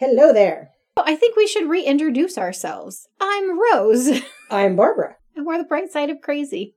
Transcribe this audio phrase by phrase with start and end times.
[0.00, 0.70] Hello there.
[0.96, 3.06] Oh, I think we should reintroduce ourselves.
[3.20, 4.08] I'm Rose,
[4.50, 5.16] I'm Barbara.
[5.36, 6.74] and we're the bright side of crazy.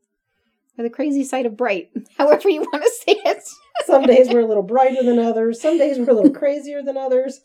[0.77, 3.41] Or the crazy side of bright, however you want to say it.
[3.85, 5.61] Some days we're a little brighter than others.
[5.61, 7.39] Some days we're a little crazier than others.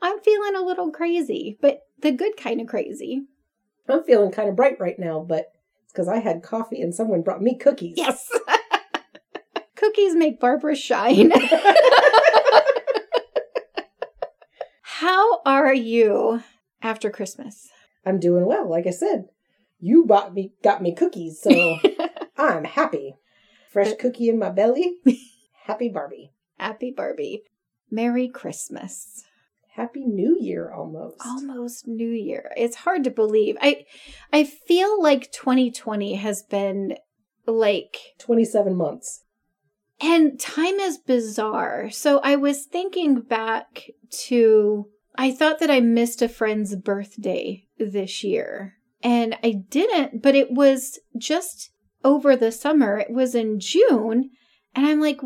[0.00, 3.22] I'm feeling a little crazy, but the good kind of crazy.
[3.88, 5.46] I'm feeling kind of bright right now, but
[5.82, 7.94] it's because I had coffee and someone brought me cookies.
[7.96, 8.30] Yes.
[9.74, 11.32] Cookies make Barbara shine.
[15.02, 16.42] How are you
[16.82, 17.68] after Christmas?
[18.04, 18.68] I'm doing well.
[18.68, 19.26] Like I said,
[19.80, 21.78] you bought me, got me cookies, so
[22.36, 23.16] I'm happy.
[23.70, 24.98] Fresh cookie in my belly.
[25.64, 26.32] Happy Barbie.
[26.58, 27.42] Happy Barbie.
[27.90, 29.24] Merry Christmas.
[29.76, 31.16] Happy New Year almost.
[31.24, 32.52] Almost New Year.
[32.56, 33.56] It's hard to believe.
[33.62, 33.86] I
[34.32, 36.96] I feel like 2020 has been
[37.46, 39.24] like 27 months.
[40.00, 41.88] and time is bizarre.
[41.90, 43.88] So I was thinking back
[44.26, 48.74] to I thought that I missed a friend's birthday this year.
[49.02, 51.70] And I didn't, but it was just
[52.04, 52.98] over the summer.
[52.98, 54.30] It was in June.
[54.74, 55.20] And I'm like,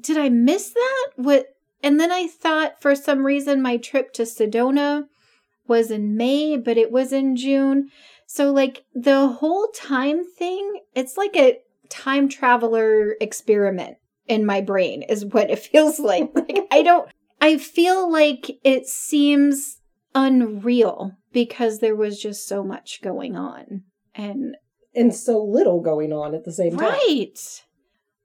[0.00, 1.08] did I miss that?
[1.16, 1.46] What
[1.82, 5.04] and then I thought for some reason my trip to Sedona
[5.68, 7.90] was in May, but it was in June.
[8.26, 11.58] So like the whole time thing, it's like a
[11.88, 16.30] time traveler experiment in my brain is what it feels like.
[16.34, 17.08] like I don't
[17.40, 19.80] I feel like it seems
[20.14, 23.82] unreal because there was just so much going on.
[24.14, 24.56] And
[24.94, 26.88] And so little going on at the same time.
[26.90, 27.62] right.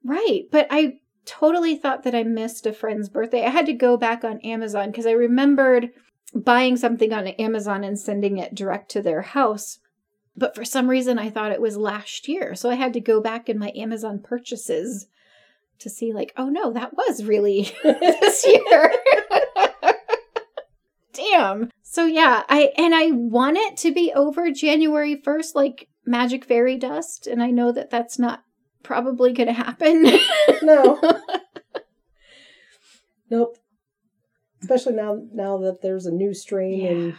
[0.04, 0.44] Right.
[0.52, 3.46] But I totally thought that I missed a friend's birthday.
[3.46, 5.90] I had to go back on Amazon because I remembered
[6.34, 9.80] buying something on Amazon and sending it direct to their house.
[10.36, 12.56] But for some reason, I thought it was last year.
[12.56, 15.08] So I had to go back in my Amazon purchases
[15.82, 18.94] to see, like, oh no, that was really this year.
[21.14, 21.70] Damn.
[21.82, 26.78] So yeah, I and I want it to be over January 1st like magic fairy
[26.78, 28.44] dust and I know that that's not
[28.84, 30.08] probably going to happen.
[30.64, 31.02] No.
[33.32, 33.58] nope.
[34.62, 37.16] Especially now now that there's a new strain and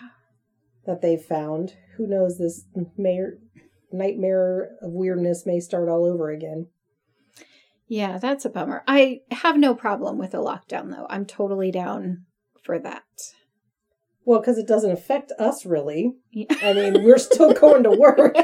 [0.87, 1.75] that they've found.
[1.97, 2.65] Who knows this
[2.97, 3.39] mayor
[3.91, 6.69] nightmare of weirdness may start all over again.
[7.93, 8.83] Yeah, that's a bummer.
[8.89, 11.07] I have no problem with a lockdown though.
[11.11, 12.25] I'm totally down
[12.63, 13.03] for that.
[14.25, 16.15] Well, because it doesn't affect us really.
[16.31, 16.47] Yeah.
[16.63, 18.35] I mean, we're still going to work.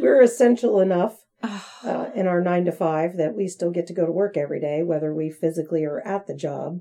[0.00, 1.18] we're essential enough
[1.84, 4.58] uh, in our nine to five that we still get to go to work every
[4.58, 6.80] day, whether we physically are at the job.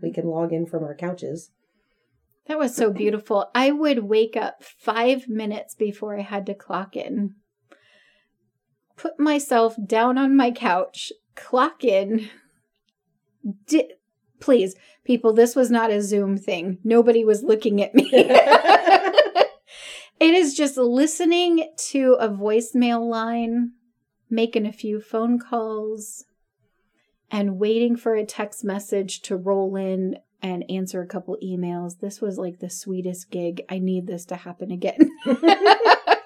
[0.00, 1.50] We can log in from our couches.
[2.46, 3.50] That was so beautiful.
[3.54, 7.34] I would wake up five minutes before I had to clock in,
[9.02, 12.30] put myself down on my couch, clock in.
[13.66, 13.90] Di-
[14.38, 16.78] Please, people, this was not a Zoom thing.
[16.84, 18.08] Nobody was looking at me.
[18.12, 19.50] it
[20.20, 23.72] is just listening to a voicemail line,
[24.30, 26.24] making a few phone calls,
[27.30, 31.98] and waiting for a text message to roll in and answer a couple emails.
[32.00, 33.62] This was like the sweetest gig.
[33.68, 35.10] I need this to happen again.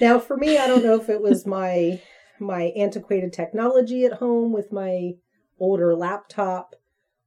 [0.00, 2.00] Now, for me, I don't know if it was my
[2.40, 5.12] my antiquated technology at home with my
[5.60, 6.74] older laptop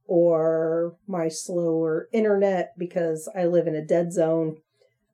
[0.04, 4.56] or my slower internet because I live in a dead zone.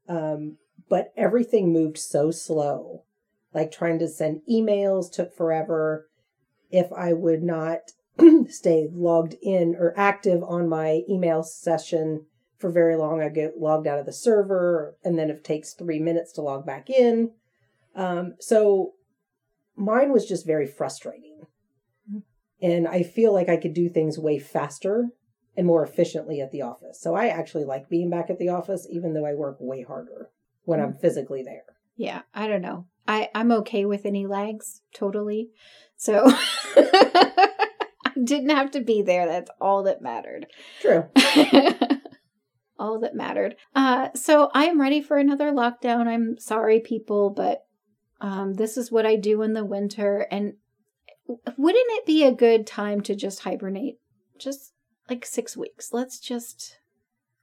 [0.08, 3.04] Um, but everything moved so slow.
[3.52, 6.08] Like trying to send emails took forever.
[6.70, 7.92] If I would not
[8.48, 12.26] stay logged in or active on my email session
[12.58, 15.98] for very long, I get logged out of the server, and then it takes three
[15.98, 17.32] minutes to log back in.
[17.94, 18.92] Um, so
[19.76, 21.42] mine was just very frustrating.
[22.62, 25.08] And I feel like I could do things way faster
[25.56, 27.00] and more efficiently at the office.
[27.00, 30.30] So I actually like being back at the office, even though I work way harder
[30.64, 31.64] when I'm physically there.
[31.96, 32.86] yeah, I don't know.
[33.06, 35.50] I, I'm okay with any lags, totally.
[35.96, 37.50] So I
[38.22, 39.26] didn't have to be there.
[39.26, 40.46] That's all that mattered.
[40.80, 41.04] True.
[42.78, 43.56] all that mattered.
[43.74, 46.06] Uh, so I am ready for another lockdown.
[46.06, 47.64] I'm sorry, people, but
[48.24, 50.26] um, this is what I do in the winter.
[50.30, 50.54] And
[51.28, 53.98] wouldn't it be a good time to just hibernate?
[54.38, 54.72] Just
[55.10, 55.92] like six weeks.
[55.92, 56.78] Let's just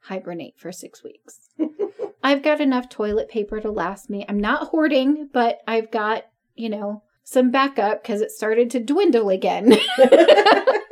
[0.06, 1.52] hibernate for six weeks.
[2.24, 4.26] I've got enough toilet paper to last me.
[4.28, 6.24] I'm not hoarding, but I've got,
[6.56, 9.78] you know, some backup because it started to dwindle again.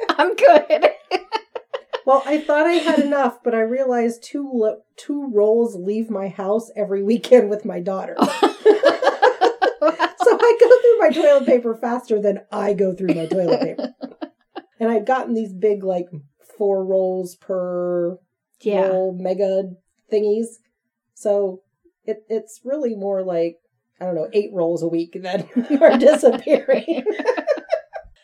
[0.10, 0.90] I'm good.
[2.06, 6.28] Well, I thought I had enough, but I realized two lo- two rolls leave my
[6.28, 8.18] house every weekend with my daughter.
[10.42, 13.94] I go through my toilet paper faster than I go through my toilet paper.
[14.82, 16.06] And I'd gotten these big, like,
[16.58, 18.18] four rolls per
[18.62, 18.88] Yeah.
[18.88, 19.72] roll mega
[20.10, 20.46] thingies.
[21.16, 21.64] So
[22.06, 23.58] it it's really more like,
[24.00, 25.50] I don't know, eight rolls a week that
[25.82, 27.04] are disappearing.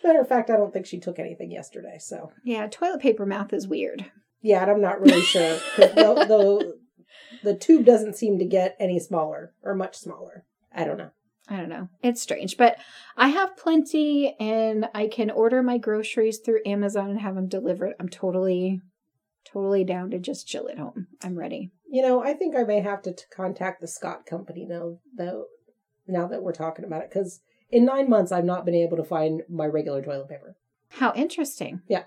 [0.02, 1.98] Matter of fact, I don't think she took anything yesterday.
[2.00, 4.06] So Yeah, toilet paper math is weird.
[4.42, 5.58] yeah, and I'm not really sure.
[5.78, 6.78] the, the
[7.44, 10.46] the tube doesn't seem to get any smaller or much smaller.
[10.74, 11.12] I don't know.
[11.48, 11.90] I don't know.
[12.02, 12.78] It's strange, but
[13.16, 17.94] I have plenty and I can order my groceries through Amazon and have them delivered.
[18.00, 18.82] I'm totally,
[19.46, 21.08] totally down to just chill at home.
[21.24, 21.72] I'm ready.
[21.88, 25.46] You know, I think I may have to t- contact the Scott company now, though.
[26.08, 29.04] Now that we're talking about it, because in nine months I've not been able to
[29.04, 30.56] find my regular toilet paper.
[30.90, 31.82] How interesting.
[31.88, 32.04] Yeah.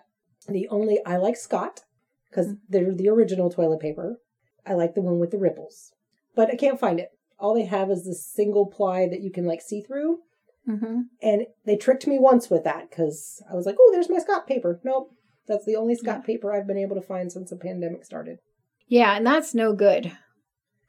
[0.48, 1.82] The only I like Scott
[2.30, 2.58] because mm.
[2.68, 4.20] they're the original toilet paper.
[4.66, 5.92] I like the one with the ripples,
[6.34, 7.10] but I can't find it.
[7.38, 10.18] All they have is this single ply that you can like see through,
[10.66, 14.18] hmm and they tricked me once with that because I was like, "Oh, there's my
[14.18, 15.12] Scott paper." Nope,
[15.46, 18.38] that's the only Scott paper I've been able to find since the pandemic started.
[18.86, 20.12] Yeah, and that's no good.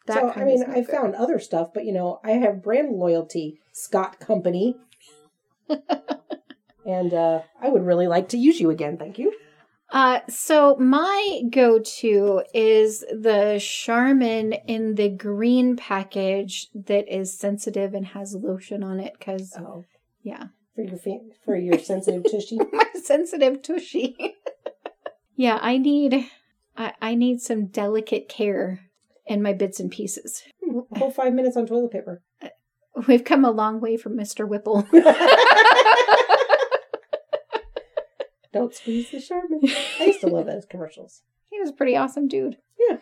[0.07, 0.88] That so I mean, is no I good.
[0.88, 4.75] found other stuff, but you know, I have brand loyalty, Scott Company,
[6.86, 8.98] and uh, I would really like to use you again.
[8.98, 9.34] Thank you.
[9.91, 18.06] Uh, so my go-to is the Charmin in the green package that is sensitive and
[18.07, 19.19] has lotion on it.
[19.19, 19.86] Cause Oh,
[20.21, 20.97] yeah, for your
[21.44, 22.57] for your sensitive tushy.
[22.71, 24.36] my sensitive tushy.
[25.36, 26.30] yeah, I need,
[26.77, 28.81] I, I need some delicate care
[29.25, 30.44] in my bits and pieces.
[30.94, 32.21] A whole five minutes on toilet paper.
[33.07, 34.47] We've come a long way from Mr.
[34.47, 34.85] Whipple.
[38.51, 39.62] Don't squeeze the Charmin.
[40.00, 41.22] I used to love those commercials.
[41.50, 42.57] He was a pretty awesome dude.
[42.90, 42.98] Yeah.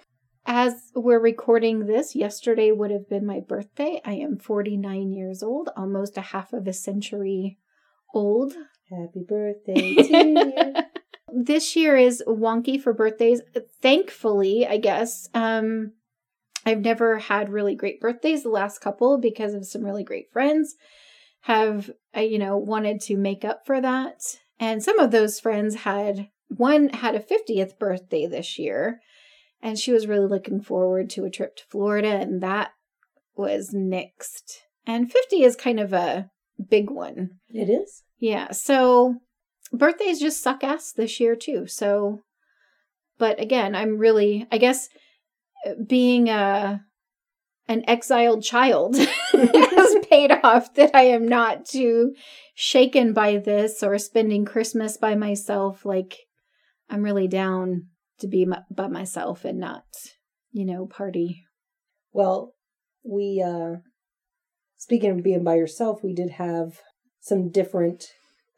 [0.46, 4.02] As we're recording this, yesterday would have been my birthday.
[4.06, 7.58] I am 49 years old, almost a half of a century
[8.14, 8.54] old.
[8.90, 10.74] Happy birthday to you.
[11.30, 13.42] This year is wonky for birthdays.
[13.82, 15.30] Thankfully, I guess.
[15.34, 15.92] Um
[16.66, 20.76] I've never had really great birthdays the last couple because of some really great friends
[21.42, 24.22] have uh, you know wanted to make up for that.
[24.60, 29.02] And some of those friends had one had a 50th birthday this year
[29.62, 32.72] and she was really looking forward to a trip to Florida and that
[33.36, 34.62] was nixed.
[34.86, 36.30] And 50 is kind of a
[36.70, 37.32] big one.
[37.50, 38.04] It is.
[38.20, 39.18] Yeah, so
[39.72, 41.68] birthdays just suck ass this year too.
[41.68, 42.22] So,
[43.18, 44.90] but again, I'm really, I guess,
[45.68, 46.82] uh, being a
[47.68, 48.96] an exiled child
[49.32, 52.16] has paid off that I am not too
[52.56, 55.86] shaken by this or spending Christmas by myself.
[55.86, 56.18] Like,
[56.90, 57.88] I'm really down
[58.20, 59.84] to be m- by myself and not,
[60.52, 61.44] you know, party.
[62.14, 62.54] Well,
[63.04, 63.78] we uh
[64.78, 66.80] speaking of being by yourself, we did have
[67.20, 68.06] some different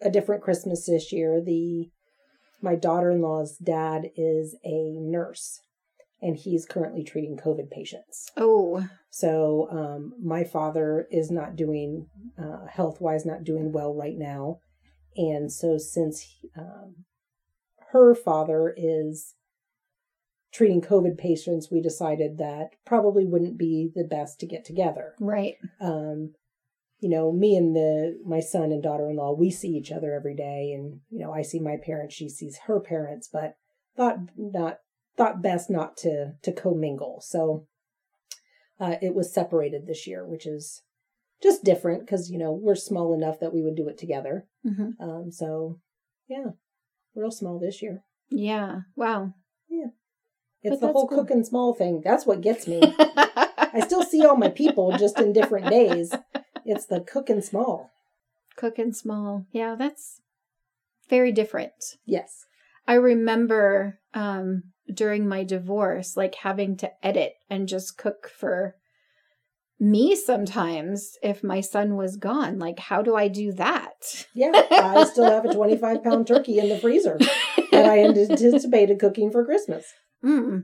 [0.02, 1.42] a different Christmas this year.
[1.44, 1.90] The
[2.62, 5.62] my daughter-in-law's dad is a nurse
[6.22, 8.28] and he's currently treating COVID patients.
[8.38, 12.08] Oh, So um, my father is not doing
[12.38, 14.60] uh, health wise, not doing well right now,
[15.16, 16.26] and so since
[16.58, 17.06] um,
[17.92, 19.36] her father is
[20.52, 25.14] treating COVID patients, we decided that probably wouldn't be the best to get together.
[25.20, 25.56] right.
[25.80, 26.34] Um,
[27.02, 30.74] you know, me and the my son and daughter-in-law, we see each other every day,
[30.74, 33.56] and you know, I see my parents, she sees her parents, but
[33.96, 34.80] thought not
[35.18, 37.22] thought best not to to commingle.
[37.22, 37.68] So
[38.80, 40.82] uh, it was separated this year, which is
[41.42, 44.48] just different because you know we're small enough that we would do it together.
[44.64, 45.80] hmm Um, so
[46.28, 46.52] yeah,
[47.16, 48.04] real small this year.
[48.30, 48.82] Yeah.
[48.96, 49.34] Wow.
[49.70, 49.88] Yeah.
[50.62, 51.20] It's But the whole cool.
[51.20, 52.02] cooking small thing.
[52.04, 52.82] That's what gets me.
[53.72, 56.14] I still see all my people just in different days.
[56.66, 57.92] It's the cooking small.
[58.56, 59.46] Cooking small.
[59.52, 60.22] Yeah, that's
[61.10, 61.74] very different.
[62.06, 62.46] Yes.
[62.88, 68.76] I remember um during my divorce like having to edit and just cook for
[69.80, 72.60] me sometimes if my son was gone.
[72.60, 74.26] Like how do I do that?
[74.34, 77.18] Yeah, I still have a 25 pound turkey in the freezer
[77.72, 79.86] that I anticipated cooking for Christmas.
[80.24, 80.64] Mm.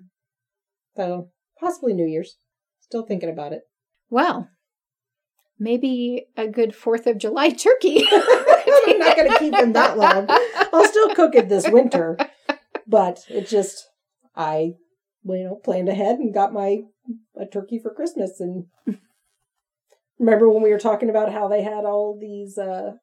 [0.95, 1.29] So
[1.59, 2.37] possibly New Year's.
[2.81, 3.61] Still thinking about it.
[4.09, 4.49] Well,
[5.57, 8.05] maybe a good 4th of July turkey.
[8.11, 10.27] I'm not going to keep him that long.
[10.71, 12.17] I'll still cook it this winter,
[12.87, 13.89] but it just,
[14.35, 14.73] I,
[15.23, 16.79] well, you know, planned ahead and got my
[17.39, 18.39] a turkey for Christmas.
[18.39, 18.65] And
[20.19, 22.93] remember when we were talking about how they had all these, uh,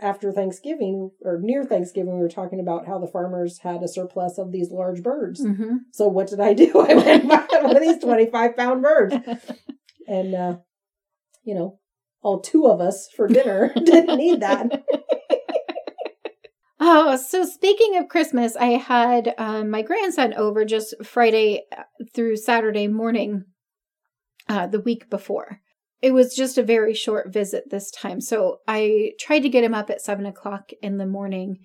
[0.00, 4.36] after Thanksgiving or near Thanksgiving, we were talking about how the farmers had a surplus
[4.38, 5.40] of these large birds.
[5.40, 6.78] hmm So what did I do?
[6.88, 9.14] I went and bought one of these 25 pound birds.
[10.08, 10.58] And, uh,
[11.42, 11.80] you know,
[12.22, 14.84] all two of us for dinner didn't need that.
[16.78, 22.36] Oh, so speaking of Christmas, I had um, my grandson over just Friday uh, through
[22.36, 23.44] Saturday morning
[24.48, 25.60] uh, the week before.
[26.02, 28.20] It was just a very short visit this time.
[28.20, 31.60] So I tried to get him up at seven o'clock in the morning.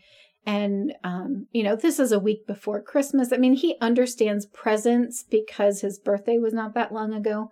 [0.46, 3.34] And, um, you know, this is a week before Christmas.
[3.34, 7.52] I mean, he understands presents because his birthday was not that long ago.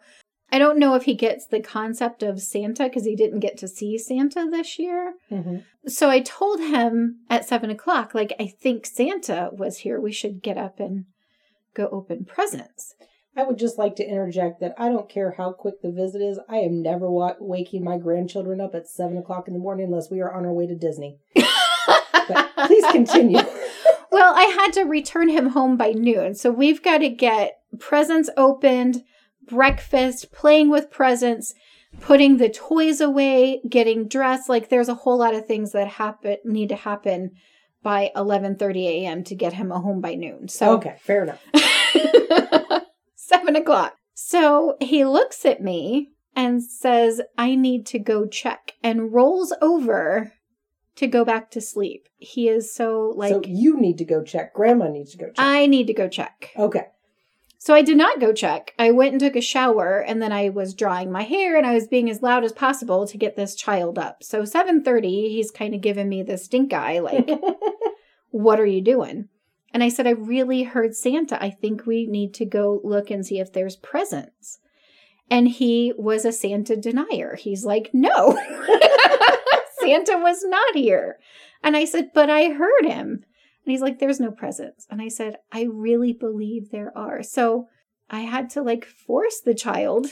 [0.52, 3.68] I don't know if he gets the concept of Santa because he didn't get to
[3.68, 5.14] see Santa this year.
[5.32, 5.58] Mm-hmm.
[5.88, 10.00] So I told him at seven o'clock, like, I think Santa was here.
[10.00, 11.06] We should get up and
[11.76, 12.96] go open presents.
[13.38, 16.40] I would just like to interject that I don't care how quick the visit is.
[16.50, 20.12] I am never wa- waking my grandchildren up at seven o'clock in the morning unless
[20.12, 21.20] we are on our way to Disney.
[21.36, 23.40] but please continue.
[24.12, 26.36] well, I had to return him home by noon.
[26.36, 29.04] So we've got to get presents opened,
[29.50, 31.54] breakfast, playing with presents,
[32.00, 34.50] putting the toys away, getting dressed.
[34.50, 37.32] Like there's a whole lot of things that happen need to happen
[37.82, 39.24] by 11:30 a.m.
[39.26, 40.48] to get him home by noon.
[40.48, 41.44] So okay, fair enough.
[43.16, 43.96] Seven o'clock.
[44.14, 50.34] So he looks at me and says, I need to go check, and rolls over
[50.96, 52.08] to go back to sleep.
[52.18, 53.32] He is so like.
[53.32, 54.54] so you need to go check.
[54.54, 55.36] Grandma needs to go check.
[55.38, 56.52] I need to go check.
[56.58, 56.88] okay.
[57.62, 58.74] So I did not go check.
[58.80, 61.74] I went and took a shower and then I was drying my hair and I
[61.74, 64.24] was being as loud as possible to get this child up.
[64.24, 67.30] So 7:30, he's kind of giving me the stink eye like,
[68.32, 69.28] "What are you doing?"
[69.74, 71.38] And I said, "I really heard Santa.
[71.44, 74.60] I think we need to go look and see if there's presents."
[75.30, 77.36] And he was a Santa denier.
[77.36, 78.40] He's like, "No.
[79.82, 81.20] Santa was not here."
[81.62, 83.26] And I said, "But I heard him."
[83.66, 84.88] And he's like, there's no presents.
[84.90, 87.22] And I said, I really believe there are.
[87.24, 87.68] So
[88.10, 90.08] I had to like force the child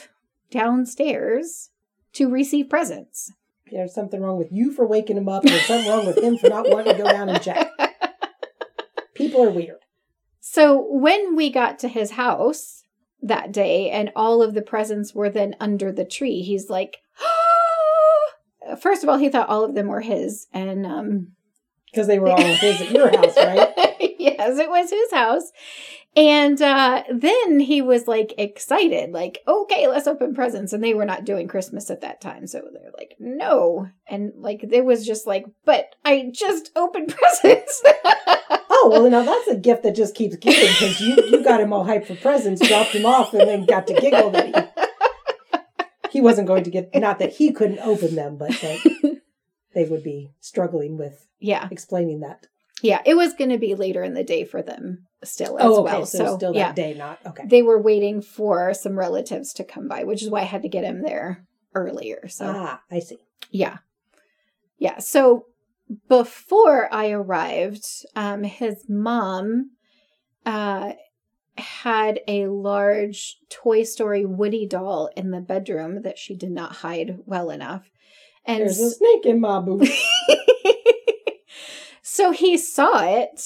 [0.51, 1.72] downstairs
[2.13, 3.32] to receive presents.
[3.72, 6.50] There's something wrong with you for waking him up, there's something wrong with him for
[6.50, 7.70] not wanting to go down and check.
[9.13, 9.80] People are weird.
[10.39, 12.84] So when we got to his house
[13.22, 16.98] that day and all of the presents were then under the tree, he's like,
[18.75, 20.48] First of all, he thought all of them were his.
[20.54, 21.32] And um,
[21.91, 23.74] Because they were all his at your house, right?
[24.20, 25.51] yes, it was his house.
[26.17, 30.74] And uh, then he was like excited, like, okay, let's open presents.
[30.74, 32.48] And they were not doing Christmas at that time.
[32.48, 33.88] So they're like, no.
[34.08, 37.84] And like, it was just like, but I just opened presents.
[38.70, 41.74] Oh, well, now that's a gift that just keeps giving because you, you got him
[41.74, 44.74] all hyped for presents, dropped him off, and then got to giggle that
[46.12, 49.17] he, he wasn't going to get, not that he couldn't open them, but that
[49.77, 51.67] they would be struggling with yeah.
[51.69, 52.48] explaining that.
[52.81, 53.00] Yeah.
[53.05, 55.84] It was going to be later in the day for them still as Oh, okay.
[55.84, 56.05] well.
[56.07, 56.74] so, So, still that yeah.
[56.74, 57.43] day, not, okay.
[57.46, 60.67] They were waiting for some relatives to come by, which is why I had to
[60.67, 62.27] get him there earlier.
[62.27, 63.19] So, Ah, I see.
[63.51, 63.77] Yeah.
[64.79, 64.98] Yeah.
[64.98, 65.46] So
[66.10, 69.72] before I arrived, um, his mom
[70.43, 70.93] uh,
[71.55, 77.19] had a large Toy Story Woody doll in the bedroom that she did not hide
[77.27, 77.91] well enough.
[78.48, 79.88] And There's a snake in my boot.
[82.01, 83.42] so he saw it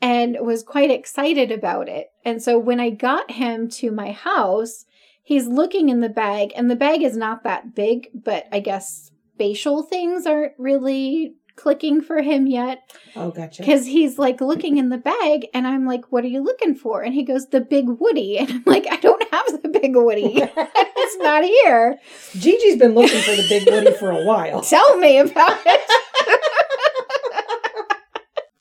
[0.00, 2.08] and was quite excited about it.
[2.24, 4.84] And so when I got him to my house,
[5.22, 9.10] he's looking in the bag, and the bag is not that big, but I guess
[9.34, 12.80] spatial things aren't really clicking for him yet
[13.16, 13.62] Oh, gotcha.
[13.62, 17.00] because he's like looking in the bag and i'm like what are you looking for
[17.00, 20.42] and he goes the big woody and i'm like i don't have the big woody.
[20.98, 21.98] It's not here.
[22.32, 24.60] Gigi's been looking for the big Woody for a while.
[24.62, 25.80] tell me about it.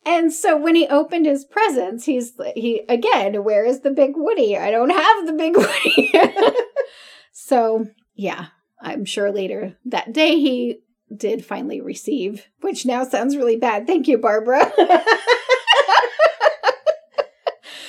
[0.06, 4.56] And so when he opened his presents he's he again where is the big woody?
[4.56, 6.12] I don't have the big woody.
[7.32, 8.48] So yeah
[8.82, 10.80] i'm sure later that day he
[11.16, 13.88] did finally receive which now sounds really bad.
[13.88, 14.72] Thank you barbara.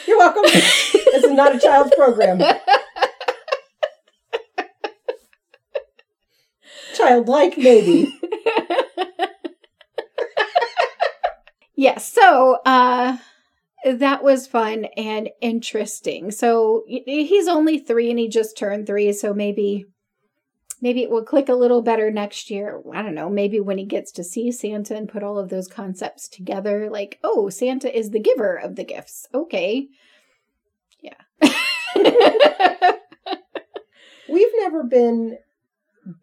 [0.06, 0.44] You're welcome.
[1.36, 2.40] Not a child's program.
[6.96, 8.12] Childlike, maybe.
[11.76, 13.18] yeah so uh
[13.84, 19.32] that was fun and interesting so he's only three and he just turned three so
[19.32, 19.84] maybe
[20.80, 23.84] maybe it will click a little better next year i don't know maybe when he
[23.84, 28.10] gets to see santa and put all of those concepts together like oh santa is
[28.10, 29.86] the giver of the gifts okay
[34.28, 35.38] We've never been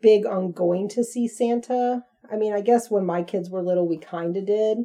[0.02, 2.04] big on going to see Santa.
[2.32, 4.80] I mean, I guess when my kids were little, we kind of did,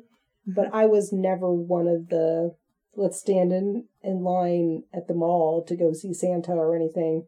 [0.46, 0.76] but mm-hmm.
[0.76, 2.54] I was never one of the
[2.96, 7.26] let's stand in, in line at the mall to go see Santa or anything.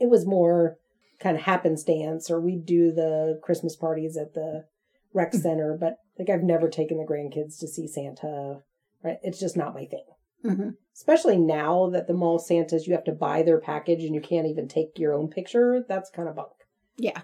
[0.00, 0.78] It was more
[1.20, 4.64] kind of happenstance, or we'd do the Christmas parties at the
[5.12, 5.40] rec mm.
[5.40, 8.62] center, but like I've never taken the grandkids to see Santa.
[9.02, 9.18] Right?
[9.22, 10.04] It's just not my thing.
[10.42, 14.20] Hmm Especially now that the mall Santas you have to buy their package and you
[14.20, 15.84] can't even take your own picture.
[15.88, 16.50] That's kind of bunk.
[16.96, 17.20] Yeah.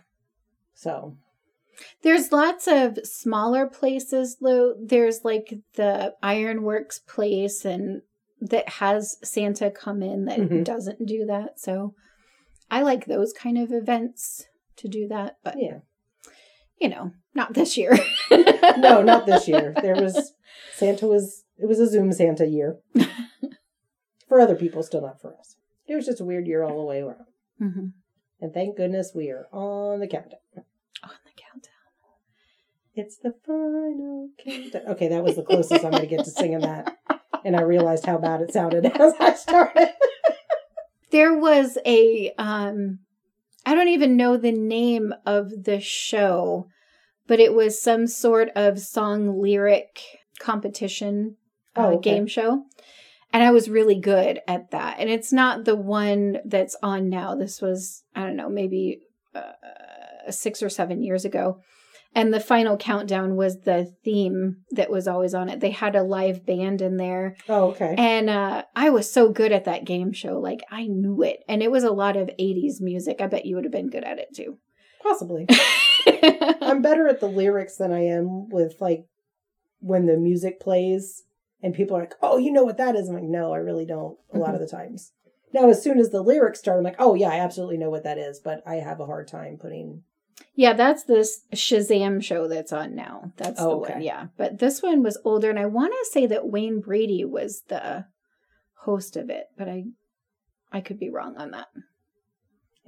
[0.74, 1.16] So
[2.02, 4.74] There's lots of smaller places, though.
[4.80, 8.02] There's like the Ironworks place, and
[8.40, 10.64] that has Santa come in that Mhm.
[10.64, 11.58] doesn't do that.
[11.58, 11.94] So
[12.70, 15.78] I like those kind of events to do that, but yeah.
[16.80, 17.96] you know, not this year.
[18.76, 19.72] No, not this year.
[19.82, 20.32] There was
[20.74, 22.78] Santa was it was a Zoom Santa year.
[24.28, 25.56] for other people, still not for us.
[25.86, 27.26] It was just a weird year all the way around.
[27.58, 27.86] hmm
[28.40, 30.40] And thank goodness we are on the countdown.
[31.02, 31.72] On the countdown.
[32.94, 34.82] It's the final countdown.
[34.88, 36.96] Okay, that was the closest I'm going to get to singing that.
[37.44, 39.90] And I realized how bad it sounded as I started.
[41.10, 43.00] There was a um
[43.66, 46.68] I don't even know the name of the show,
[47.26, 50.00] but it was some sort of song lyric
[50.38, 51.36] competition
[51.76, 52.14] uh, Oh, okay.
[52.14, 52.64] game show.
[53.32, 55.00] And I was really good at that.
[55.00, 57.34] And it's not the one that's on now.
[57.34, 59.00] This was, I don't know, maybe
[59.34, 61.60] uh, six or seven years ago.
[62.16, 65.58] And the final countdown was the theme that was always on it.
[65.58, 67.34] They had a live band in there.
[67.48, 67.96] Oh, okay.
[67.98, 70.38] And uh, I was so good at that game show.
[70.38, 71.40] Like, I knew it.
[71.48, 73.20] And it was a lot of 80s music.
[73.20, 74.58] I bet you would have been good at it too.
[75.02, 75.48] Possibly.
[76.62, 79.06] I'm better at the lyrics than I am with like
[79.80, 81.23] when the music plays
[81.64, 83.84] and people are like, "Oh, you know what that is?" I'm like, "No, I really
[83.86, 85.12] don't." A lot of the times.
[85.52, 88.04] Now, as soon as the lyrics start, I'm like, "Oh yeah, I absolutely know what
[88.04, 90.02] that is," but I have a hard time putting.
[90.56, 93.32] Yeah, that's this Shazam show that's on now.
[93.36, 93.92] That's the Oh, one.
[93.92, 94.02] okay.
[94.02, 94.26] Yeah.
[94.36, 98.06] But this one was older and I want to say that Wayne Brady was the
[98.80, 99.84] host of it, but I
[100.72, 101.68] I could be wrong on that.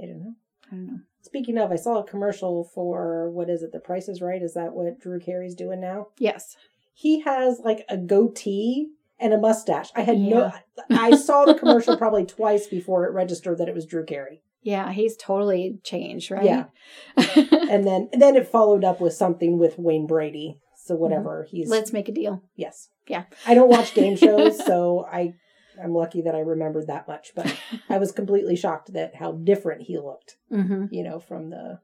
[0.01, 0.35] I don't know.
[0.67, 0.99] I don't know.
[1.23, 3.71] Speaking of, I saw a commercial for what is it?
[3.73, 4.43] The Price is Right.
[4.43, 6.09] Is that what Drew Carey's doing now?
[6.19, 6.57] Yes.
[6.99, 8.89] He has like a goatee
[9.21, 9.91] and a mustache.
[9.95, 10.51] I had no.
[10.91, 14.41] I saw the commercial probably twice before it registered that it was Drew Carey.
[14.63, 16.43] Yeah, he's totally changed, right?
[16.45, 16.65] Yeah.
[17.17, 20.59] and then and then it followed up with something with Wayne Brady.
[20.87, 22.43] So whatever he's Let's make a deal.
[22.55, 23.25] yes Yeah.
[23.47, 25.35] I don't watch game shows, so I
[25.83, 27.33] I'm lucky that I remembered that much.
[27.37, 27.55] But
[27.91, 30.87] I was completely shocked that how different he looked, Mm-hmm.
[30.93, 31.81] you know, from the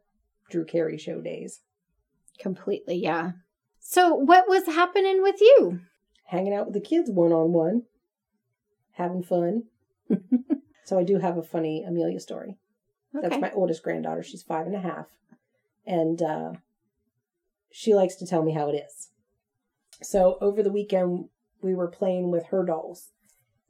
[0.48, 1.60] Drew Carey show days.
[2.38, 3.32] Completely, yeah.
[3.84, 5.80] So what was happening with you?
[6.26, 7.82] Hanging out with the kids one on one,
[8.92, 9.64] having fun.
[10.84, 12.56] so I do have a funny Amelia story.
[13.14, 13.28] Okay.
[13.28, 14.22] That's my oldest granddaughter.
[14.22, 15.08] She's five and a half.
[15.84, 16.52] And uh,
[17.72, 19.10] she likes to tell me how it is.
[20.00, 21.28] So over the weekend,
[21.60, 23.10] we were playing with her dolls.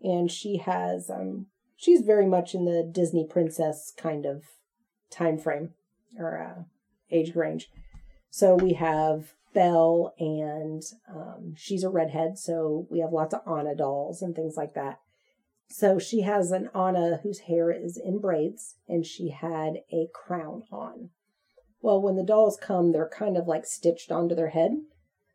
[0.02, 4.44] And she has, um, she's very much in the Disney princess kind of
[5.10, 5.70] time frame
[6.18, 6.62] or uh,
[7.10, 7.70] age range.
[8.30, 12.38] So we have Belle, and um, she's a redhead.
[12.38, 14.98] So we have lots of Anna dolls and things like that.
[15.72, 20.64] So she has an Anna whose hair is in braids and she had a crown
[20.70, 21.08] on.
[21.80, 24.72] Well, when the dolls come, they're kind of like stitched onto their head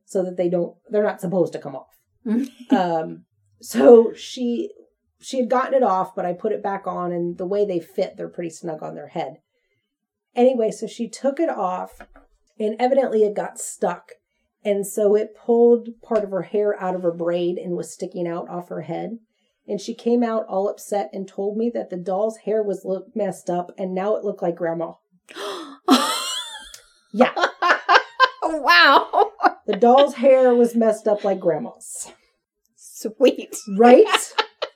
[0.05, 1.97] so that they don't, they're not supposed to come off.
[2.69, 3.25] um,
[3.61, 4.69] so she,
[5.19, 7.79] she had gotten it off, but I put it back on and the way they
[7.79, 9.37] fit, they're pretty snug on their head.
[10.35, 11.99] Anyway, so she took it off
[12.59, 14.13] and evidently it got stuck.
[14.63, 18.27] And so it pulled part of her hair out of her braid and was sticking
[18.27, 19.19] out off her head
[19.67, 23.15] and she came out all upset and told me that the doll's hair was look
[23.15, 24.93] messed up and now it looked like grandma.
[27.13, 27.33] Yeah,
[28.43, 29.31] wow.
[29.65, 32.11] the doll's hair was messed up like grandma's.
[32.75, 33.55] Sweet.
[33.75, 34.33] Right?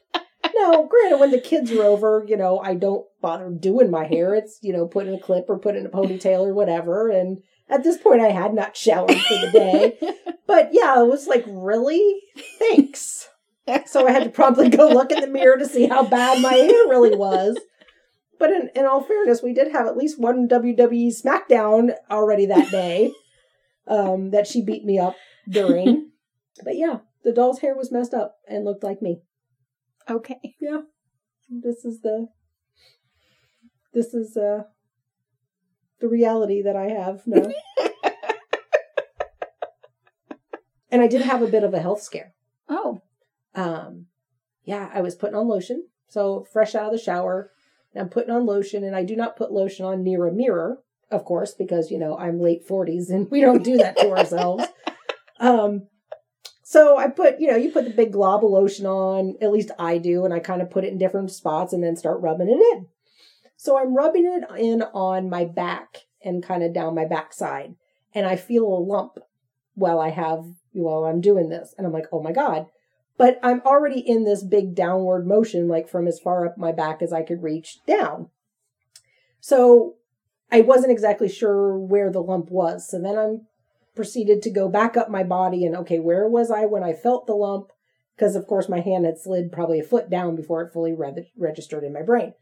[0.56, 4.34] no, granted, when the kids are over, you know, I don't bother doing my hair.
[4.34, 7.10] It's, you know, put in a clip or put in a ponytail or whatever.
[7.10, 9.98] And at this point, I had not showered for the day.
[10.48, 12.20] But yeah, it was like, really?
[12.60, 13.30] Thanks.
[13.86, 16.52] So I had to promptly go look in the mirror to see how bad my
[16.52, 17.58] hair really was.
[18.38, 22.70] But in, in all fairness, we did have at least one WWE SmackDown already that
[22.70, 23.14] day
[23.88, 25.16] um, that she beat me up
[25.48, 26.10] during.
[26.66, 29.22] but yeah, the doll's hair was messed up and looked like me.
[30.10, 30.56] okay.
[30.60, 30.82] Yeah.
[31.50, 32.28] This is the
[33.94, 34.64] this is uh
[36.02, 37.50] the reality that I have now.
[40.92, 42.34] and I did have a bit of a health scare.
[42.68, 43.02] Oh.
[43.56, 44.08] Um
[44.64, 45.88] yeah, I was putting on lotion.
[46.08, 47.52] So fresh out of the shower,
[47.94, 50.80] and I'm putting on lotion and I do not put lotion on near a mirror,
[51.10, 54.66] of course, because you know, I'm late 40s and we don't do that to ourselves.
[55.40, 55.88] Um
[56.64, 59.72] so I put, you know, you put the big glob of lotion on, at least
[59.78, 62.48] I do, and I kind of put it in different spots and then start rubbing
[62.48, 62.88] it in.
[63.62, 67.76] So I'm rubbing it in on my back and kind of down my backside.
[68.12, 69.20] and I feel a lump
[69.76, 71.76] while I have while I'm doing this.
[71.78, 72.66] And I'm like, oh my God.
[73.20, 77.04] But I'm already in this big downward motion, like from as far up my back
[77.04, 78.30] as I could reach down.
[79.40, 79.98] So
[80.52, 82.90] I wasn't exactly sure where the lump was.
[82.90, 83.42] So then I'm
[83.96, 87.28] proceeded to go back up my body and okay, where was I when I felt
[87.28, 87.68] the lump?
[88.16, 91.32] Because of course my hand had slid probably a foot down before it fully re-
[91.38, 92.34] registered in my brain.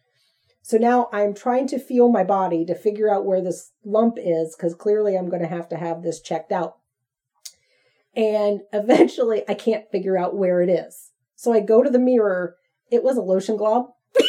[0.69, 4.55] So now I'm trying to feel my body to figure out where this lump is
[4.55, 6.77] because clearly I'm going to have to have this checked out.
[8.15, 11.09] And eventually I can't figure out where it is.
[11.35, 12.55] So I go to the mirror.
[12.91, 13.87] It was a lotion glob.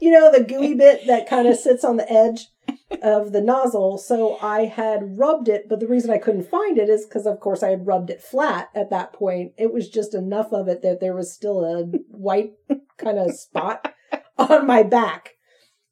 [0.00, 2.46] you know, the gooey bit that kind of sits on the edge
[3.02, 3.98] of the nozzle.
[3.98, 7.40] So I had rubbed it, but the reason I couldn't find it is because, of
[7.40, 9.52] course, I had rubbed it flat at that point.
[9.58, 12.52] It was just enough of it that there was still a white
[12.96, 13.92] kind of spot
[14.38, 15.30] on my back.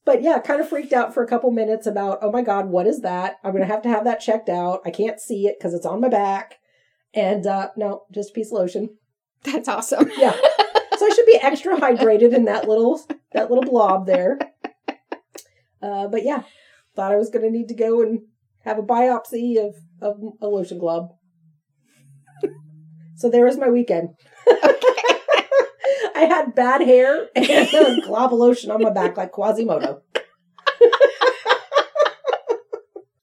[0.04, 2.86] But yeah, kind of freaked out for a couple minutes about, oh my God, what
[2.86, 3.36] is that?
[3.42, 4.80] I'm going to have to have that checked out.
[4.84, 6.56] I can't see it because it's on my back.
[7.14, 8.98] And uh, no, just a piece of lotion.
[9.44, 10.10] That's awesome.
[10.18, 10.36] Yeah.
[10.98, 13.00] So I should be extra hydrated in that little
[13.32, 14.38] that little blob there.
[15.82, 16.44] Uh, but yeah,
[16.94, 18.20] thought I was going to need to go and
[18.64, 21.10] have a biopsy of, of a lotion glob.
[23.16, 24.10] so there was my weekend.
[26.16, 30.02] I had bad hair and a glob of lotion on my back like Quasimodo.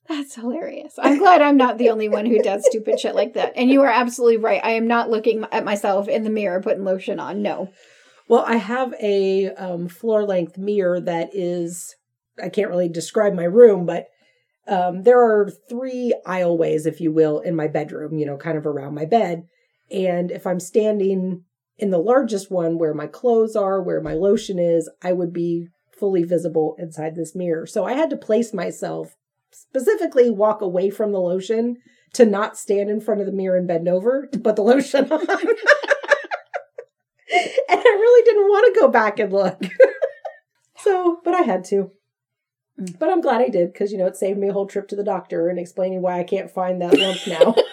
[0.08, 0.94] That's hilarious.
[0.98, 3.54] I'm glad I'm not the only one who does stupid shit like that.
[3.56, 4.60] And you are absolutely right.
[4.62, 7.40] I am not looking at myself in the mirror putting lotion on.
[7.42, 7.72] No.
[8.28, 11.96] Well, I have a um, floor length mirror that is,
[12.40, 14.06] I can't really describe my room, but
[14.68, 18.66] um, there are three aisleways, if you will, in my bedroom, you know, kind of
[18.66, 19.44] around my bed.
[19.90, 21.44] And if I'm standing
[21.78, 25.68] in the largest one where my clothes are, where my lotion is, I would be
[25.98, 27.66] fully visible inside this mirror.
[27.66, 29.16] So I had to place myself,
[29.50, 31.76] specifically walk away from the lotion
[32.14, 35.10] to not stand in front of the mirror and bend over to put the lotion
[35.10, 35.20] on.
[35.28, 35.28] and
[37.68, 39.60] I really didn't want to go back and look.
[40.78, 41.90] so, but I had to.
[42.82, 42.98] Mm.
[42.98, 44.96] But I'm glad I did because, you know, it saved me a whole trip to
[44.96, 47.54] the doctor and explaining why I can't find that lump now.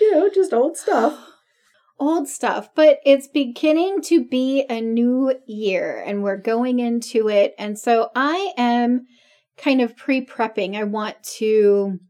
[0.00, 1.26] you know, just old stuff.
[2.02, 7.54] Old stuff, but it's beginning to be a new year and we're going into it.
[7.58, 9.06] And so I am
[9.58, 10.76] kind of pre prepping.
[10.76, 12.00] I want to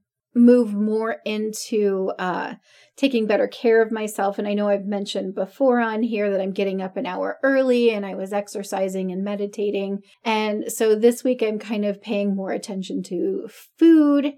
[0.40, 2.54] move more into uh,
[2.96, 4.38] taking better care of myself.
[4.38, 7.90] And I know I've mentioned before on here that I'm getting up an hour early
[7.90, 10.00] and I was exercising and meditating.
[10.24, 13.48] And so this week I'm kind of paying more attention to
[13.78, 14.32] food.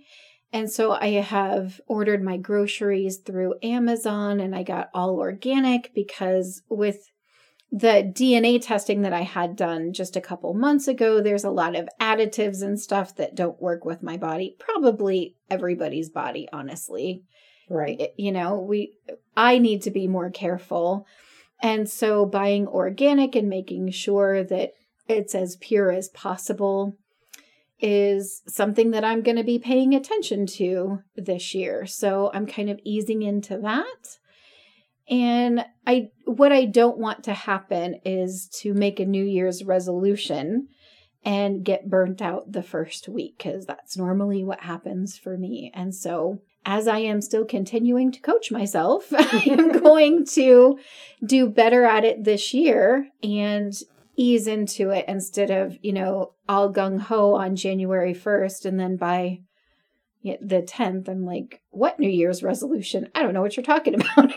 [0.52, 6.62] And so I have ordered my groceries through Amazon and I got all organic because
[6.68, 7.11] with
[7.74, 11.74] the DNA testing that I had done just a couple months ago, there's a lot
[11.74, 14.56] of additives and stuff that don't work with my body.
[14.58, 17.22] Probably everybody's body, honestly.
[17.70, 17.98] Right.
[17.98, 18.92] It- you know, we
[19.34, 21.06] I need to be more careful.
[21.62, 24.72] And so buying organic and making sure that
[25.08, 26.98] it's as pure as possible
[27.80, 31.86] is something that I'm going to be paying attention to this year.
[31.86, 34.18] So I'm kind of easing into that.
[35.08, 40.68] And I what I don't want to happen is to make a New Year's resolution
[41.24, 45.70] and get burnt out the first week cuz that's normally what happens for me.
[45.74, 50.78] And so as I am still continuing to coach myself, I am going to
[51.24, 53.74] do better at it this year and
[54.16, 58.66] ease into it instead of, you know, all gung ho on January 1st.
[58.66, 59.40] And then by
[60.22, 63.08] the 10th, I'm like, what New Year's resolution?
[63.14, 64.32] I don't know what you're talking about.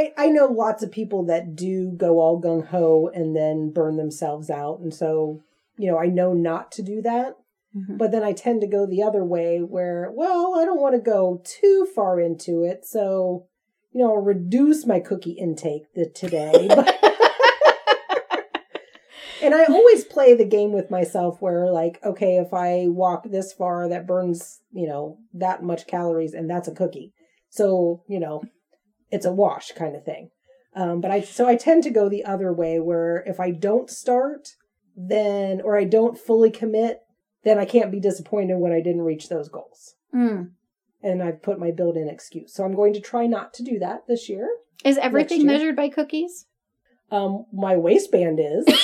[0.00, 3.96] I I know lots of people that do go all gung ho and then burn
[3.96, 5.42] themselves out, and so
[5.76, 7.36] you know I know not to do that.
[7.76, 7.98] Mhm.
[7.98, 11.00] But then I tend to go the other way, where well I don't want to
[11.00, 13.46] go too far into it, so
[13.92, 16.68] you know I'll reduce my cookie intake the, today.
[16.76, 16.96] But
[19.42, 23.52] and I always play the game with myself where like okay if I walk this
[23.52, 27.12] far that burns you know that much calories and that's a cookie,
[27.48, 28.42] so you know
[29.10, 30.30] it's a wash kind of thing.
[30.74, 33.90] Um, but I so I tend to go the other way where if I don't
[33.90, 34.50] start,
[34.96, 37.00] then or I don't fully commit,
[37.42, 39.94] then I can't be disappointed when I didn't reach those goals.
[40.14, 40.50] Mm.
[41.02, 42.52] And I've put my built-in excuse.
[42.54, 44.48] So I'm going to try not to do that this year.
[44.84, 45.46] Is everything year.
[45.46, 46.46] measured by cookies?
[47.10, 48.66] Um, my waistband is.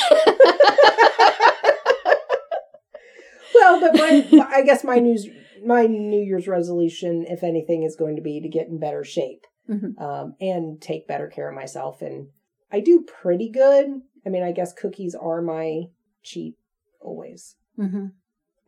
[3.54, 5.28] well, but my, I guess my news
[5.64, 9.46] my New Year's resolution, if anything, is going to be to get in better shape.
[9.68, 10.00] Mhm.
[10.00, 12.02] um, and take better care of myself.
[12.02, 12.28] And
[12.70, 15.84] I do pretty good I mean, I guess cookies are my
[16.24, 16.56] cheat
[17.00, 17.54] always.
[17.78, 18.06] Mm-hmm.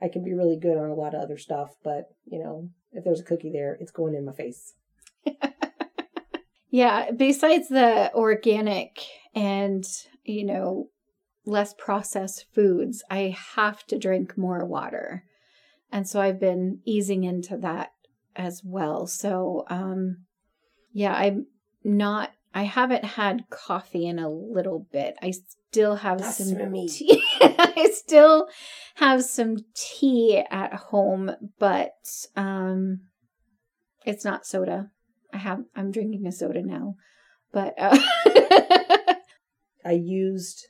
[0.01, 3.03] I can be really good on a lot of other stuff, but you know, if
[3.03, 4.75] there's a cookie there, it's going in my face.
[6.71, 9.01] Yeah, besides the organic
[9.35, 9.85] and,
[10.25, 10.91] you know,
[11.47, 15.25] less processed foods, I have to drink more water.
[15.91, 17.93] And so I've been easing into that
[18.37, 19.07] as well.
[19.07, 20.27] So, um,
[20.99, 21.47] yeah, I'm
[21.85, 25.15] not, I haven't had coffee in a little bit.
[25.23, 26.89] I still have That's some me.
[26.93, 27.23] tea.
[27.41, 28.49] I still
[28.97, 31.31] have some tea at home,
[31.61, 31.95] but,
[32.35, 33.03] um,
[34.05, 34.91] it's not soda.
[35.33, 36.97] I have, I'm drinking a soda now,
[37.53, 37.97] but, uh,
[39.85, 40.67] I used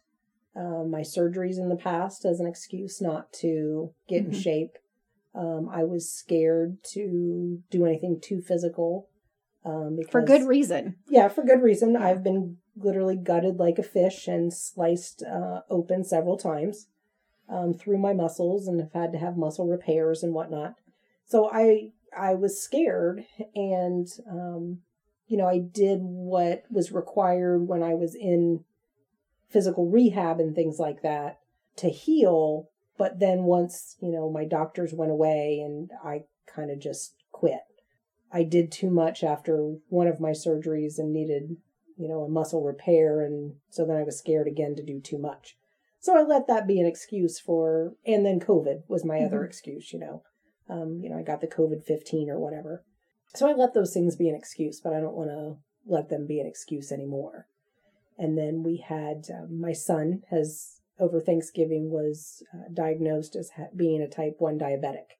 [0.54, 4.42] uh, my surgeries in the past as an excuse not to get in Mhm.
[4.42, 4.76] shape.
[5.34, 9.08] Um, I was scared to do anything too physical.
[9.64, 10.96] Um, because, for good reason.
[11.08, 11.96] Yeah, for good reason.
[11.96, 16.86] I've been literally gutted like a fish and sliced uh, open several times
[17.48, 20.74] um, through my muscles, and have had to have muscle repairs and whatnot.
[21.26, 24.78] So I I was scared, and um,
[25.26, 28.64] you know I did what was required when I was in
[29.48, 31.40] physical rehab and things like that
[31.76, 32.70] to heal.
[32.96, 37.60] But then once you know my doctors went away, and I kind of just quit.
[38.32, 41.56] I did too much after one of my surgeries and needed,
[41.96, 43.20] you know, a muscle repair.
[43.22, 45.56] And so then I was scared again to do too much.
[46.00, 49.46] So I let that be an excuse for, and then COVID was my other Mhm.
[49.46, 50.22] excuse, you know.
[50.68, 52.84] Um, you know, I got the COVID 15 or whatever.
[53.34, 56.26] So I let those things be an excuse, but I don't want to let them
[56.26, 57.48] be an excuse anymore.
[58.16, 63.68] And then we had um, my son has over Thanksgiving was uh, diagnosed as ha-
[63.74, 65.16] being a type 1 diabetic.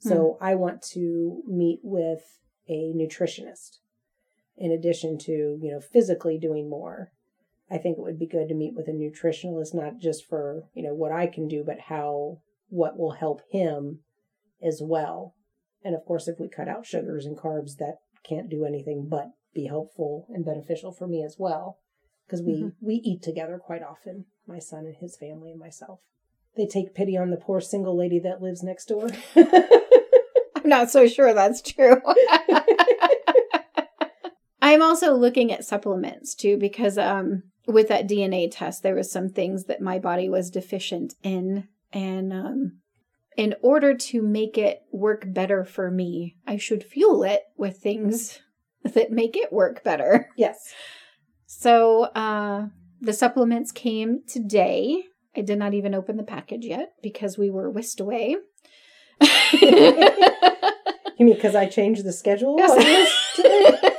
[0.00, 2.22] So I want to meet with
[2.68, 3.78] a nutritionist
[4.56, 7.12] in addition to, you know, physically doing more.
[7.70, 10.82] I think it would be good to meet with a nutritionalist, not just for, you
[10.82, 14.00] know, what I can do, but how, what will help him
[14.62, 15.34] as well.
[15.84, 19.30] And of course, if we cut out sugars and carbs, that can't do anything but
[19.54, 21.78] be helpful and beneficial for me as well.
[22.26, 22.74] Because we, Mhm.
[22.80, 26.00] we eat together quite often, my son and his family and myself.
[26.58, 29.08] They take pity on the poor single lady that lives next door.
[29.36, 32.02] I'm not so sure that's true.
[34.60, 39.28] I'm also looking at supplements too because um with that DNA test there was some
[39.28, 42.78] things that my body was deficient in and um
[43.36, 48.40] in order to make it work better for me, I should fuel it with things
[48.82, 50.28] that make it work better.
[50.36, 50.74] yes.
[51.46, 52.66] So uh
[53.00, 55.04] the supplements came today.
[55.38, 58.36] I did not even open the package yet because we were whisked away.
[61.18, 62.54] You mean because I changed the schedule?
[62.58, 62.70] Yes.
[62.70, 63.90] on this today?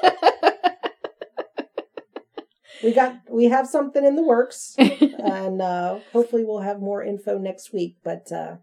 [2.84, 7.38] we got we have something in the works, and uh, hopefully we'll have more info
[7.38, 7.98] next week.
[8.06, 8.56] But uh,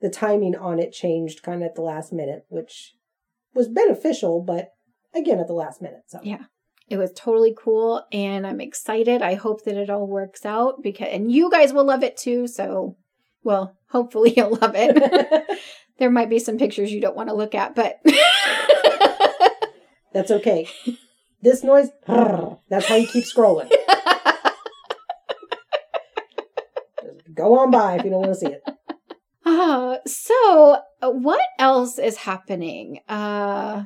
[0.00, 2.94] the timing on it changed kind of at the last minute, which
[3.52, 4.72] was beneficial, but
[5.14, 6.04] again at the last minute.
[6.06, 6.44] So Yeah.
[6.90, 9.22] It was totally cool and I'm excited.
[9.22, 12.48] I hope that it all works out because and you guys will love it too,
[12.48, 12.96] so
[13.44, 15.60] well, hopefully you'll love it.
[15.98, 18.00] there might be some pictures you don't want to look at, but
[20.12, 20.68] that's okay.
[21.40, 23.70] This noise, that's how you keep scrolling.
[27.32, 28.62] Go on by if you don't want to see it.
[29.46, 32.98] uh, so what else is happening?
[33.08, 33.84] Uh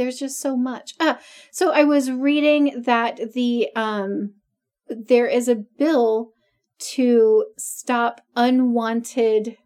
[0.00, 0.94] there's just so much.
[0.98, 1.20] Ah,
[1.52, 4.32] so I was reading that the um
[4.88, 6.30] there is a bill
[6.92, 9.58] to stop unwanted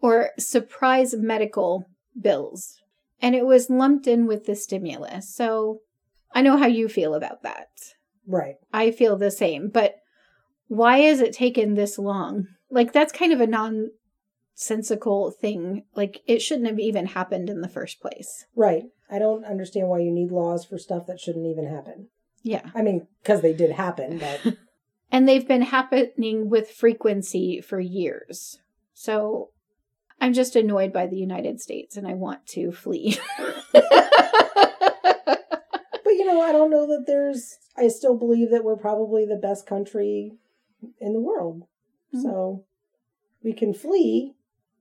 [0.00, 1.84] or surprise medical
[2.18, 2.80] bills.
[3.20, 5.34] And it was lumped in with the stimulus.
[5.34, 5.80] So
[6.32, 7.68] I know how you feel about that.
[8.26, 8.54] Right.
[8.72, 9.96] I feel the same, but
[10.68, 12.46] why is it taken this long?
[12.70, 13.90] Like that's kind of a
[14.56, 15.84] nonsensical thing.
[15.94, 18.46] Like it shouldn't have even happened in the first place.
[18.56, 18.84] Right.
[19.10, 22.08] I don't understand why you need laws for stuff that shouldn't even happen.
[22.42, 22.70] Yeah.
[22.74, 24.54] I mean, because they did happen, but
[25.10, 28.58] And they've been happening with frequency for years.
[28.92, 29.50] So
[30.20, 33.18] I'm just annoyed by the United States and I want to flee.
[33.72, 33.84] but
[36.04, 37.56] you know, I don't know that there's.
[37.76, 40.32] I still believe that we're probably the best country
[41.00, 41.62] in the world.
[42.14, 42.22] Mhm.
[42.22, 42.64] So
[43.42, 44.34] we can flee